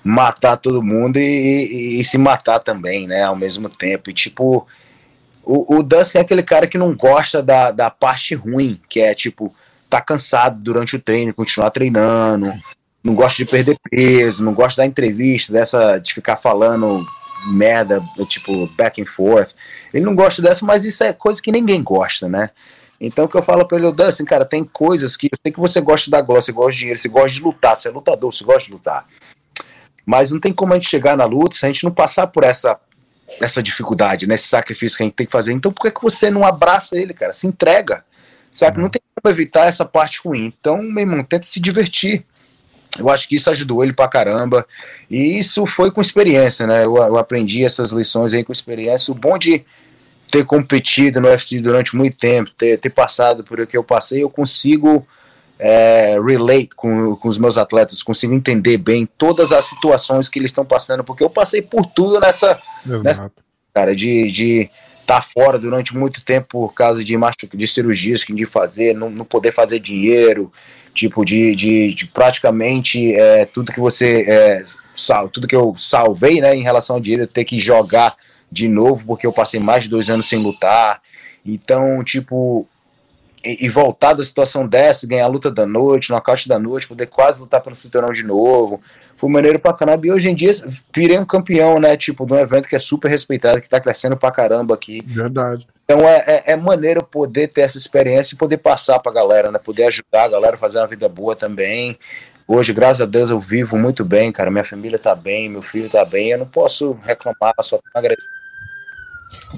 [0.06, 3.24] matar todo mundo e, e, e, se matar também, né?
[3.24, 4.08] Ao mesmo tempo.
[4.08, 4.64] E tipo,
[5.42, 9.12] o, o Dustin é aquele cara que não gosta da, da parte ruim, que é
[9.14, 9.52] tipo,
[9.90, 12.52] tá cansado durante o treino, continuar treinando,
[13.02, 17.04] não gosta de perder peso, não gosta da entrevista, dessa de ficar falando
[17.48, 19.54] merda, tipo, back and forth.
[19.92, 22.50] Ele não gosta dessa, mas isso é coisa que ninguém gosta, né?
[23.00, 25.60] Então o que eu falo pra ele, Dustin, cara, tem coisas que eu sei que
[25.60, 28.32] você gosta da glória, você gosta de dinheiro, você gosta de lutar, você é lutador,
[28.32, 29.04] você gosta de lutar.
[30.06, 32.44] Mas não tem como a gente chegar na luta se a gente não passar por
[32.44, 32.78] essa
[33.40, 34.36] essa dificuldade, né?
[34.36, 35.52] Esse sacrifício que a gente tem que fazer.
[35.52, 37.32] Então por que, que você não abraça ele, cara?
[37.32, 38.04] Se entrega.
[38.52, 38.76] Sabe?
[38.76, 38.84] Uhum.
[38.84, 40.46] Não tem como evitar essa parte ruim.
[40.46, 42.24] Então, meu irmão, tenta se divertir.
[42.98, 44.66] Eu acho que isso ajudou ele pra caramba.
[45.10, 46.84] E isso foi com experiência, né?
[46.84, 49.12] Eu, eu, aprendi essas lições aí com experiência.
[49.12, 49.64] O bom de
[50.30, 54.22] ter competido no UFC durante muito tempo, ter, ter passado por o que eu passei,
[54.22, 55.06] eu consigo
[55.58, 60.50] é, relate com, com os meus atletas, consigo entender bem todas as situações que eles
[60.50, 62.60] estão passando, porque eu passei por tudo nessa.
[62.84, 63.30] nessa
[63.72, 64.30] cara, de.
[64.30, 67.14] de estar tá fora durante muito tempo por causa de,
[67.54, 70.52] de cirurgias que de fazer, não, não poder fazer dinheiro,
[70.92, 76.40] tipo de, de, de praticamente é, tudo que você é, sal, tudo que eu salvei,
[76.40, 78.16] né, em relação ao dinheiro, ter que jogar
[78.50, 81.00] de novo porque eu passei mais de dois anos sem lutar.
[81.44, 82.66] Então, tipo,
[83.46, 87.06] e, e voltar da situação dessa, ganhar a luta da noite, nocaute da noite, poder
[87.06, 88.80] quase lutar pelo cinturão de novo.
[89.16, 90.06] Foi maneiro pra caramba.
[90.06, 90.52] E hoje em dia
[90.94, 91.96] virei um campeão, né?
[91.96, 95.02] Tipo, de um evento que é super respeitado, que tá crescendo pra caramba aqui.
[95.06, 95.66] Verdade.
[95.84, 99.50] Então é, é, é, maneiro poder ter essa experiência e poder passar para a galera,
[99.50, 99.58] né?
[99.58, 101.96] Poder ajudar a galera a fazer uma vida boa também.
[102.46, 104.50] Hoje, graças a Deus, eu vivo muito bem, cara.
[104.50, 106.30] Minha família tá bem, meu filho tá bem.
[106.30, 108.28] Eu não posso reclamar, só agradecer.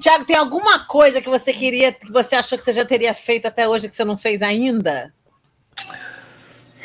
[0.00, 3.46] Tiago, tem alguma coisa que você queria, que você achou que você já teria feito
[3.46, 5.12] até hoje que você não fez ainda?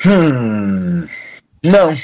[0.06, 1.08] Hum,
[1.64, 1.98] não.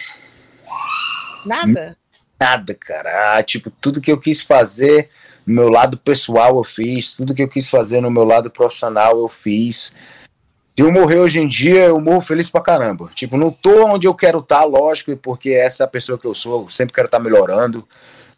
[1.46, 1.98] Nada?
[2.40, 3.38] Nada, cara.
[3.38, 5.10] Ah, tipo, tudo que eu quis fazer
[5.46, 9.20] no meu lado pessoal eu fiz, tudo que eu quis fazer no meu lado profissional
[9.20, 9.94] eu fiz.
[10.78, 13.10] Se eu morrer hoje em dia, eu morro feliz pra caramba.
[13.14, 16.26] Tipo, não tô onde eu quero estar, tá, lógico, porque essa é a pessoa que
[16.26, 17.86] eu sou, eu sempre quero estar tá melhorando.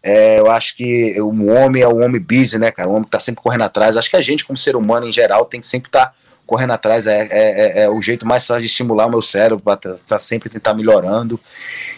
[0.03, 2.89] É, eu acho que o homem é o homem busy, né, cara?
[2.89, 3.95] O homem que tá sempre correndo atrás.
[3.95, 6.13] Acho que a gente, como ser humano em geral, tem que sempre estar tá
[6.45, 7.05] correndo atrás.
[7.05, 10.05] É, é, é, é, o jeito mais fácil de estimular o meu cérebro para estar
[10.05, 11.39] tá sempre tentar melhorando.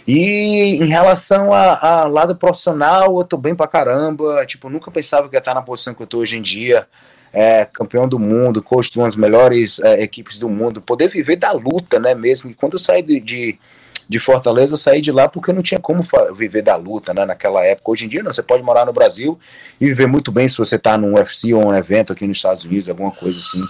[0.05, 4.45] E em relação a, a, lado profissional, eu tô bem pra caramba.
[4.45, 6.85] Tipo, nunca pensava que ia estar na posição que eu tô hoje em dia.
[7.31, 11.35] É, campeão do mundo, coach de uma das melhores é, equipes do mundo, poder viver
[11.35, 12.51] da luta, né, mesmo.
[12.51, 13.57] E quando eu saí de, de
[14.13, 16.03] de Fortaleza, eu saí de lá porque não tinha como
[16.37, 17.89] viver da luta, né, naquela época.
[17.89, 19.39] Hoje em dia, não, você pode morar no Brasil
[19.81, 22.63] e viver muito bem se você está num UFC ou um evento aqui nos Estados
[22.63, 23.63] Unidos, alguma coisa assim.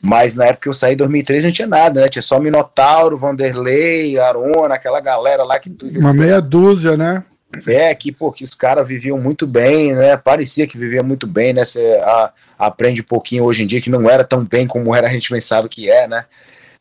[0.00, 2.08] Mas na época que eu saí em 2003 não tinha nada, né?
[2.08, 5.74] Tinha só Minotauro, Vanderlei, Arona, aquela galera lá que.
[5.96, 7.24] Uma meia dúzia, né?
[7.66, 10.16] É, que, pô, que os caras viviam muito bem, né?
[10.16, 11.64] Parecia que vivia muito bem, né?
[11.64, 15.08] Você a, aprende um pouquinho hoje em dia que não era tão bem como era
[15.08, 16.26] a gente pensava que é, né?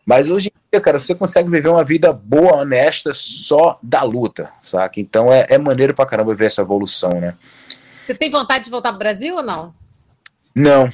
[0.08, 4.50] Mas hoje em dia, cara, você consegue viver uma vida boa, honesta, só da luta,
[4.64, 5.02] saca?
[5.02, 7.36] Então é, é maneiro pra caramba ver essa evolução, né?
[8.06, 9.76] Você tem vontade de voltar pro Brasil ou não?
[10.56, 10.90] Não,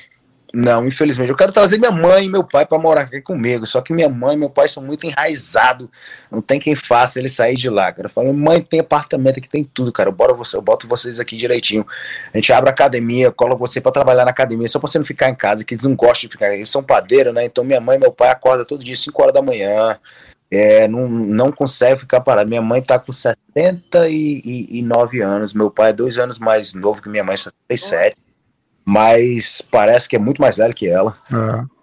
[0.56, 1.32] não, infelizmente.
[1.32, 3.66] Eu quero trazer minha mãe e meu pai para morar aqui comigo.
[3.66, 5.90] Só que minha mãe e meu pai são muito enraizados.
[6.30, 8.06] Não tem quem faça ele sair de lá, cara.
[8.06, 10.12] Eu falo, mãe, tem apartamento aqui, tem tudo, cara.
[10.12, 11.88] Bora você, eu boto vocês aqui direitinho.
[12.32, 15.06] A gente abre a academia, coloca você para trabalhar na academia, só pra você não
[15.06, 16.54] ficar em casa, que eles não gostam de ficar.
[16.54, 17.46] Eles são padeiros, né?
[17.46, 19.98] Então minha mãe e meu pai acordam todo dia, 5 horas da manhã.
[20.52, 22.48] É, não, não consegue ficar parado.
[22.48, 27.24] Minha mãe tá com 79 anos, meu pai é dois anos mais novo que minha
[27.24, 28.16] mãe, 67
[28.86, 31.18] mas parece que é muito mais velho que ela.
[31.32, 31.74] É.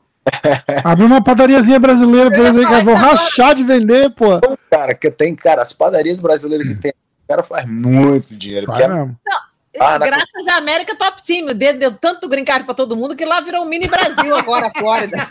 [0.84, 4.36] Abre uma padariazinha brasileira por exemplo, que vão rachar de vender, pô.
[4.36, 8.66] Então, cara, que tem, cara, as padarias brasileiras que tem, o cara faz muito dinheiro.
[8.66, 9.16] Faz é mesmo.
[9.26, 10.54] Não, ah, graças na...
[10.54, 13.40] à América Top Team, o dedo deu tanto green card para todo mundo que lá
[13.40, 15.16] virou um mini Brasil agora, a Flórida.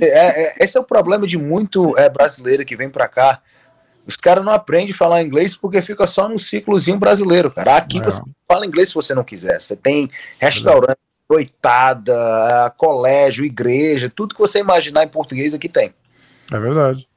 [0.00, 3.40] É, é, esse é o problema de muito é, brasileiro que vem para cá
[4.06, 7.76] os caras não aprendem a falar inglês porque fica só no ciclozinho brasileiro, cara.
[7.76, 8.02] Aqui é.
[8.02, 9.60] você fala inglês se você não quiser.
[9.60, 10.98] Você tem restaurante,
[11.28, 15.94] coitada, colégio, igreja, tudo que você imaginar em português aqui tem.
[16.50, 17.08] É verdade.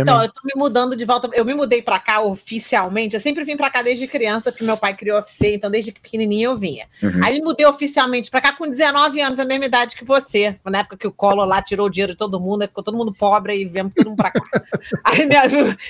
[0.00, 1.28] Então, eu tô me mudando de volta.
[1.32, 3.14] Eu me mudei para cá oficialmente.
[3.14, 6.52] Eu sempre vim para cá desde criança, porque meu pai criou UFC, então desde pequenininho
[6.52, 6.86] eu vinha.
[7.02, 7.24] Uhum.
[7.24, 10.56] Aí me mudei oficialmente para cá com 19 anos, a mesma idade que você.
[10.64, 12.96] Na época que o Collor lá tirou o dinheiro de todo mundo, aí ficou todo
[12.96, 14.40] mundo pobre e viemos todo mundo para cá.
[15.04, 15.42] aí minha,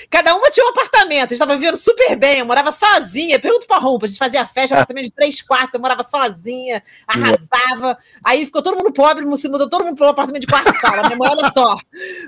[0.09, 3.39] cada uma tinha um apartamento, a gente tava vivendo super bem, eu morava sozinha.
[3.39, 7.97] Pergunta pra roupa, a gente fazia festa, apartamento de três quartos, eu morava sozinha, arrasava.
[8.23, 11.03] Aí ficou todo mundo pobre, se mudou todo mundo um apartamento de quarto sala.
[11.03, 11.77] Minha mãe, olha só,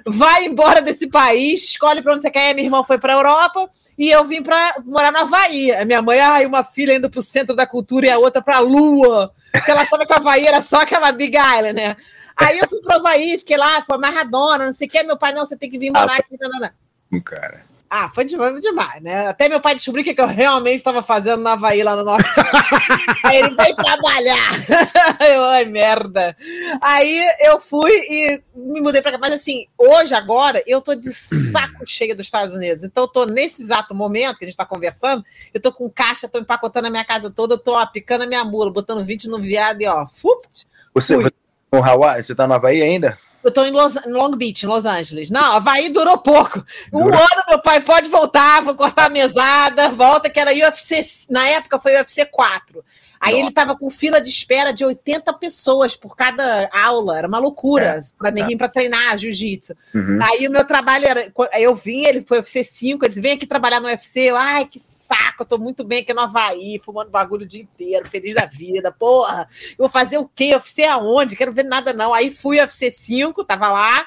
[0.06, 2.54] vai embora desse país escolhe para onde você quer.
[2.54, 5.72] Minha irmã foi para a Europa e eu vim para morar na Havaí.
[5.72, 8.42] A minha mãe, ai, uma filha indo para o centro da cultura e a outra
[8.42, 9.34] para a Lua.
[9.52, 11.98] Porque ela achava que a Havaí era só aquela Big Island, né?
[12.36, 15.04] Aí eu fui para o Havaí, fiquei lá, foi amarradona, não sei o que.
[15.04, 16.38] Meu pai, não, você tem que vir morar ah, aqui.
[16.40, 17.22] Não, não, não.
[17.22, 17.67] Cara.
[17.90, 19.28] Ah, foi demais, demais, né?
[19.28, 22.28] Até meu pai descobriu o que, eu realmente estava fazendo na Havaí lá no norte.
[23.24, 24.52] Aí ele veio trabalhar.
[25.34, 26.36] eu, ai, merda.
[26.82, 29.18] Aí eu fui e me mudei para cá.
[29.18, 32.84] Mas assim, hoje, agora, eu tô de saco cheio dos Estados Unidos.
[32.84, 35.24] Então eu tô nesse exato momento que a gente tá conversando,
[35.54, 38.28] eu tô com caixa, tô empacotando a minha casa toda, eu tô ó, picando a
[38.28, 40.68] minha mula, botando 20 no viado e ó, fupt.
[40.94, 41.32] Você, você
[41.72, 43.18] no Hawaii, você tá na Havaí ainda?
[43.48, 45.30] Eu tô em, Los, em Long Beach, em Los Angeles.
[45.30, 46.62] Não, Havaí durou pouco.
[46.92, 47.16] Um Dura.
[47.16, 51.02] ano, meu pai pode voltar, vou cortar a mesada, volta, que era UFC.
[51.30, 52.84] Na época foi UFC 4.
[53.20, 53.46] Aí Nossa.
[53.46, 57.18] ele tava com fila de espera de 80 pessoas por cada aula.
[57.18, 58.58] Era uma loucura é, para ninguém é.
[58.58, 59.76] para treinar jiu-jitsu.
[59.94, 60.20] Uhum.
[60.22, 61.32] Aí o meu trabalho era.
[61.54, 64.20] Eu vim, ele foi UFC 5, ele disse: vem aqui trabalhar no UFC.
[64.22, 67.62] Eu, ai, que saco, eu tô muito bem aqui no Havaí, fumando bagulho o dia
[67.62, 68.92] inteiro, feliz da vida.
[68.92, 70.54] Porra, eu vou fazer o quê?
[70.54, 71.36] UFC aonde?
[71.36, 72.14] Quero ver nada, não.
[72.14, 74.06] Aí fui UFC 5, tava lá.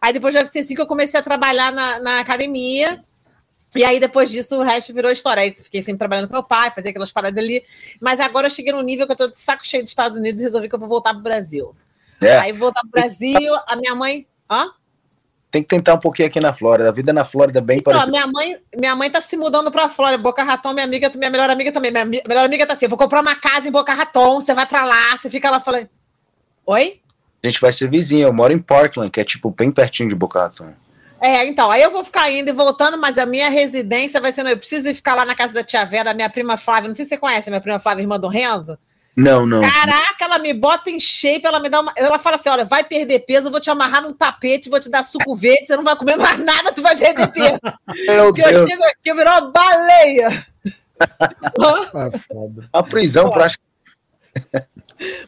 [0.00, 3.04] Aí depois do UFC 5 eu comecei a trabalhar na, na academia.
[3.74, 5.42] E aí, depois disso, o resto virou história.
[5.42, 7.64] Aí fiquei sempre trabalhando com meu pai, fazia aquelas paradas ali.
[8.00, 10.40] Mas agora eu cheguei num nível que eu tô de saco cheio dos Estados Unidos
[10.40, 11.74] e resolvi que eu vou voltar pro Brasil.
[12.20, 12.36] É.
[12.38, 14.26] Aí voltar pro Brasil, a minha mãe.
[14.50, 14.72] Hã?
[15.50, 16.88] Tem que tentar um pouquinho aqui na Flórida.
[16.88, 18.12] A vida na Flórida é bem então, parecida.
[18.12, 20.22] Minha mãe, minha mãe tá se mudando pra Flórida.
[20.22, 21.90] Boca Raton, minha amiga, minha melhor amiga também.
[21.90, 24.66] Minha melhor amiga tá assim: eu vou comprar uma casa em Boca Raton, você vai
[24.66, 25.88] pra lá, você fica lá falando.
[26.66, 27.00] Oi?
[27.42, 28.28] A gente vai ser vizinho.
[28.28, 30.72] Eu moro em Portland, que é tipo bem pertinho de Boca Raton.
[31.20, 34.46] É, então, aí eu vou ficar indo e voltando, mas a minha residência vai ser.
[34.46, 36.88] Eu preciso ficar lá na casa da tia Vera, minha prima Flávia.
[36.88, 38.78] Não sei se você conhece a minha prima Flávia, irmã do Renzo.
[39.16, 39.60] Não, não.
[39.60, 41.92] Caraca, ela me bota em shape, ela me dá uma.
[41.94, 44.88] Ela fala assim: olha, vai perder peso, eu vou te amarrar num tapete, vou te
[44.88, 47.58] dar suco verde, você não vai comer mais nada, tu vai perder peso.
[48.26, 50.46] Porque eu chego aqui, eu virou uma baleia.
[51.04, 52.68] é foda.
[52.72, 53.70] A prisão, praticamente.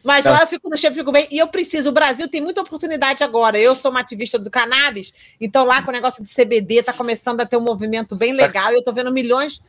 [0.03, 1.27] Mas lá eu fico no chefe, fico bem.
[1.31, 1.89] E eu preciso.
[1.89, 3.57] O Brasil tem muita oportunidade agora.
[3.59, 7.41] Eu sou uma ativista do cannabis, então lá com o negócio de CBD tá começando
[7.41, 8.71] a ter um movimento bem legal.
[8.71, 9.61] E eu tô vendo milhões.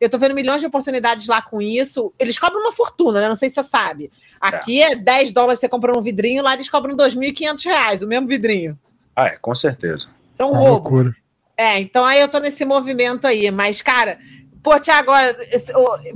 [0.00, 2.12] Eu tô vendo milhões de oportunidades lá com isso.
[2.18, 3.28] Eles cobram uma fortuna, né?
[3.28, 4.10] Não sei se você sabe.
[4.40, 8.06] Aqui é, é 10 dólares você compra um vidrinho, lá eles cobram 2.500 reais, o
[8.06, 8.78] mesmo vidrinho.
[9.16, 10.08] Ah, é, com certeza.
[10.34, 10.90] Então, é roubo.
[10.90, 11.16] Loucura.
[11.56, 13.50] É, então aí eu tô nesse movimento aí.
[13.50, 14.18] Mas, cara,
[14.64, 15.12] pô, Tiago,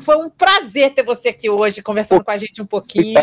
[0.01, 3.21] foi um prazer ter você aqui hoje, conversando com a gente um pouquinho.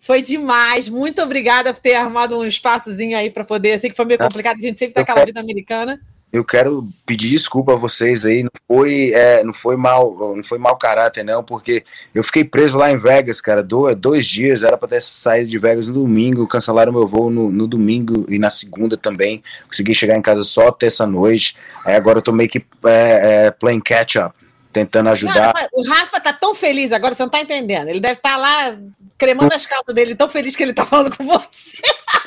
[0.00, 0.88] Foi demais.
[0.88, 3.74] Muito obrigada por ter arrumado um espaçozinho aí para poder.
[3.74, 6.00] Eu sei que foi meio complicado, a gente sempre tá aquela vida americana.
[6.30, 8.42] Eu quero pedir desculpa a vocês aí.
[8.42, 12.76] Não foi, é, não foi mal, não foi mau caráter, não, porque eu fiquei preso
[12.76, 14.62] lá em Vegas, cara, dois, dois dias.
[14.62, 18.38] Era para ter saído de Vegas no domingo, cancelaram meu voo no, no, domingo e
[18.38, 19.42] na segunda também.
[19.66, 21.56] Consegui chegar em casa só terça-noite.
[21.84, 24.36] Aí agora eu tô meio que é, é, playing catch-up
[24.70, 25.54] tentando ajudar.
[25.54, 27.88] Não, o Rafa tá tão feliz agora, você não tá entendendo.
[27.88, 28.76] Ele deve estar tá lá
[29.16, 31.78] cremando as calças dele, tão feliz que ele tá falando com você.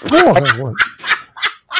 [0.09, 0.73] Porra,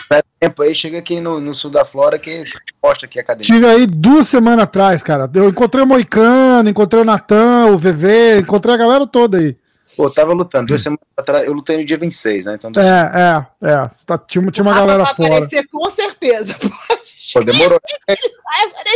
[0.09, 0.23] porra.
[0.39, 2.43] tempo aí, chega aqui no, no, sul da Flora que
[2.81, 3.45] posta aqui a academia.
[3.45, 5.29] Tive aí duas semanas atrás, cara.
[5.33, 9.57] Eu encontrei o Moicano, encontrei o Natan, o VV, encontrei a galera toda aí.
[9.95, 10.67] Pô, eu tava lutando.
[10.67, 12.55] Duas semanas atrás, eu lutei no dia 26, né?
[12.55, 13.87] Então, é, é, é.
[14.05, 15.37] Tá, tinha, tinha uma galera fora.
[15.37, 16.55] Aparecer, com certeza.
[17.33, 17.79] Pô, demorou.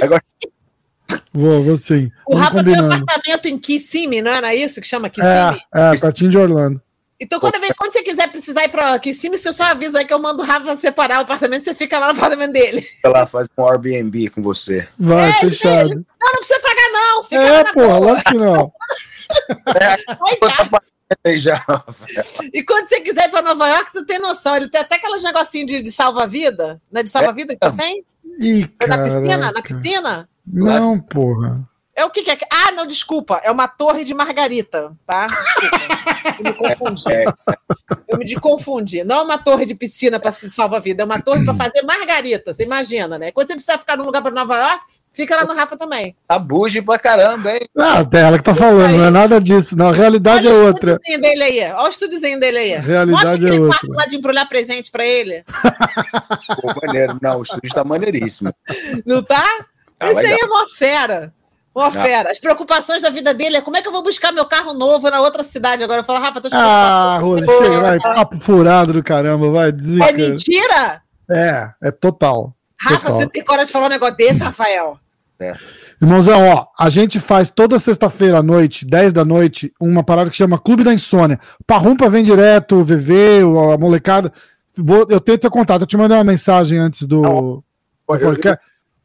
[0.01, 0.23] Agora...
[1.31, 2.11] Vou, vou sim.
[2.25, 5.61] O Rafa tem um apartamento em Kissimmee, não era isso que chama Kissimmee?
[5.73, 6.81] É, é, pertinho de Orlando.
[7.25, 10.13] Então, quando, vem, quando você quiser precisar ir para Kissimmee, você só avisa aí que
[10.13, 12.81] eu mando o Rafa separar o apartamento você fica lá no apartamento dele.
[12.81, 14.87] Fica lá, faz um Airbnb com você.
[14.97, 15.89] Vai, é, fechado.
[15.89, 17.23] Não, não precisa pagar, não.
[17.23, 18.71] Fica é, porra, lógico que não.
[21.23, 21.63] É, já.
[22.53, 24.55] E quando você quiser ir para Nova York, você tem noção.
[24.55, 27.03] Ele tem até aqueles negocinhos de, de salva-vida, né?
[27.03, 27.55] De salva-vida é.
[27.55, 28.05] que você tem?
[28.39, 29.51] Ih, na piscina?
[29.51, 30.29] Na piscina?
[30.45, 31.67] Não, porra.
[31.95, 32.37] É o que, que é?
[32.51, 33.39] Ah, não, desculpa.
[33.41, 35.27] É uma torre de margarita, tá?
[35.27, 36.35] Desculpa.
[36.39, 37.03] Eu me confundi.
[37.13, 37.25] É.
[38.09, 39.03] Eu me confundi.
[39.05, 41.53] Não é uma torre de piscina para se salvar a vida, é uma torre para
[41.55, 42.53] fazer margarita.
[42.53, 43.31] Você imagina, né?
[43.31, 44.83] Quando você precisa ficar num lugar para Nova York,
[45.13, 46.13] fica lá no Rafa também.
[46.27, 47.61] Tá buge pra caramba, hein?
[47.73, 49.77] Não, até ela que tá falando, não é nada disso.
[49.77, 50.99] Não, a realidade Olha é outra.
[51.07, 51.71] Olha o dele aí.
[51.71, 52.73] Olha o estúdiozinho dele aí.
[52.75, 53.79] A realidade Mostra é outra.
[53.79, 55.45] quarto lá de embrulhar presente para ele.
[56.61, 57.17] Pô, maneiro.
[57.21, 58.53] Não, o estúdio tá maneiríssimo.
[59.05, 59.43] Não tá?
[59.97, 61.33] Ah, Isso aí é uma fera.
[61.75, 62.31] Uma fera.
[62.31, 65.09] As preocupações da vida dele é como é que eu vou buscar meu carro novo
[65.09, 65.99] na outra cidade agora.
[65.99, 67.99] Eu falo, Rafa, tô te Ah, Rose, chega, vai.
[67.99, 69.69] Papo furado do caramba, vai.
[69.69, 71.01] É mentira?
[71.29, 72.55] É, é total.
[72.79, 73.19] Rafa, total.
[73.19, 74.97] você tem coragem de falar um negócio desse, Rafael?
[75.37, 75.53] É.
[76.01, 80.35] Irmãozão, ó, a gente faz toda sexta-feira à noite, 10 da noite, uma parada que
[80.37, 81.37] chama Clube da Insônia.
[81.67, 83.41] Parrumpa vem direto, o VV,
[83.73, 84.31] a molecada.
[84.77, 87.21] Vou, eu tenho teu contato, eu te mandei uma mensagem antes do.
[87.21, 87.63] Não,
[88.09, 88.57] eu, eu,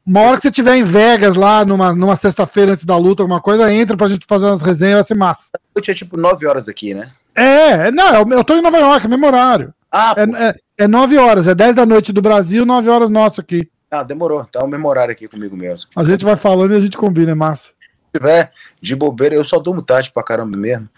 [0.06, 3.40] uma hora que você estiver em Vegas, lá, numa, numa sexta-feira antes da luta, alguma
[3.40, 5.50] coisa, entra pra gente fazer umas resenhas, vai ser massa.
[5.74, 7.10] Eu tinha tipo 9 horas aqui, né?
[7.36, 9.74] É, é não, eu tô em Nova York, é mesmo horário.
[9.92, 13.40] Ah, é, é, é 9 horas, é 10 da noite do Brasil, 9 horas nosso
[13.40, 13.68] aqui.
[13.90, 14.44] Ah, demorou.
[14.44, 15.90] Tá o mesmo horário aqui comigo mesmo.
[15.96, 17.72] A gente vai falando e a gente combina, é massa.
[18.12, 20.88] Se tiver de bobeira, eu só durmo tarde pra caramba mesmo.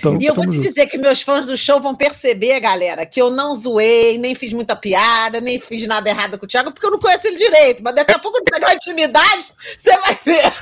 [0.00, 0.68] Então, e eu vou te junto.
[0.68, 4.52] dizer que meus fãs do show vão perceber, galera, que eu não zoei, nem fiz
[4.52, 7.82] muita piada, nem fiz nada errado com o Thiago, porque eu não conheço ele direito.
[7.82, 10.52] Mas daqui a pouco, pegar intimidade, você vai ver.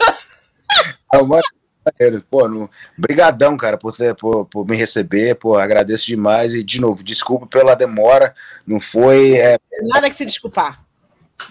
[1.98, 2.68] É pô, no...
[2.98, 7.46] brigadão, cara, por, ter, por, por me receber, pô, agradeço demais e, de novo, desculpa
[7.46, 8.34] pela demora,
[8.66, 9.34] não foi...
[9.34, 9.56] É...
[9.82, 10.84] Nada que se desculpar.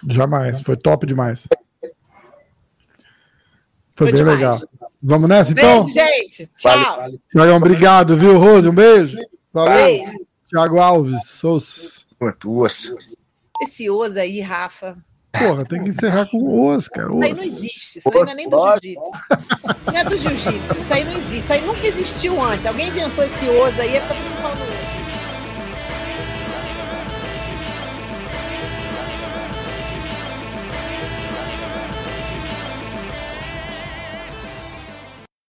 [0.08, 1.48] Jamais, foi top demais.
[3.96, 4.38] Foi, foi bem demais.
[4.38, 4.60] legal.
[5.02, 5.86] Vamos nessa, então?
[5.86, 6.48] Beijo, gente.
[6.56, 6.98] Tchau.
[6.98, 7.52] Vale, vale.
[7.52, 8.68] Obrigado, viu, Rose?
[8.68, 9.18] Um beijo.
[9.54, 9.74] Valeu.
[9.74, 10.12] Beijo.
[10.48, 12.08] Tiago Alves, Sos.
[12.40, 12.94] Tuas.
[13.62, 14.98] Esse osso aí, Rafa.
[15.32, 17.10] Porra, tem que encerrar com o osso, cara.
[17.14, 18.00] Isso aí não existe.
[18.00, 19.12] Isso aí não é nem do jiu-jitsu.
[19.86, 20.82] Não é do jiu-jitsu.
[20.82, 21.38] Isso aí não existe.
[21.38, 22.66] Isso aí nunca existiu antes.
[22.66, 24.77] Alguém inventou esse osso aí, é pra todo mundo falando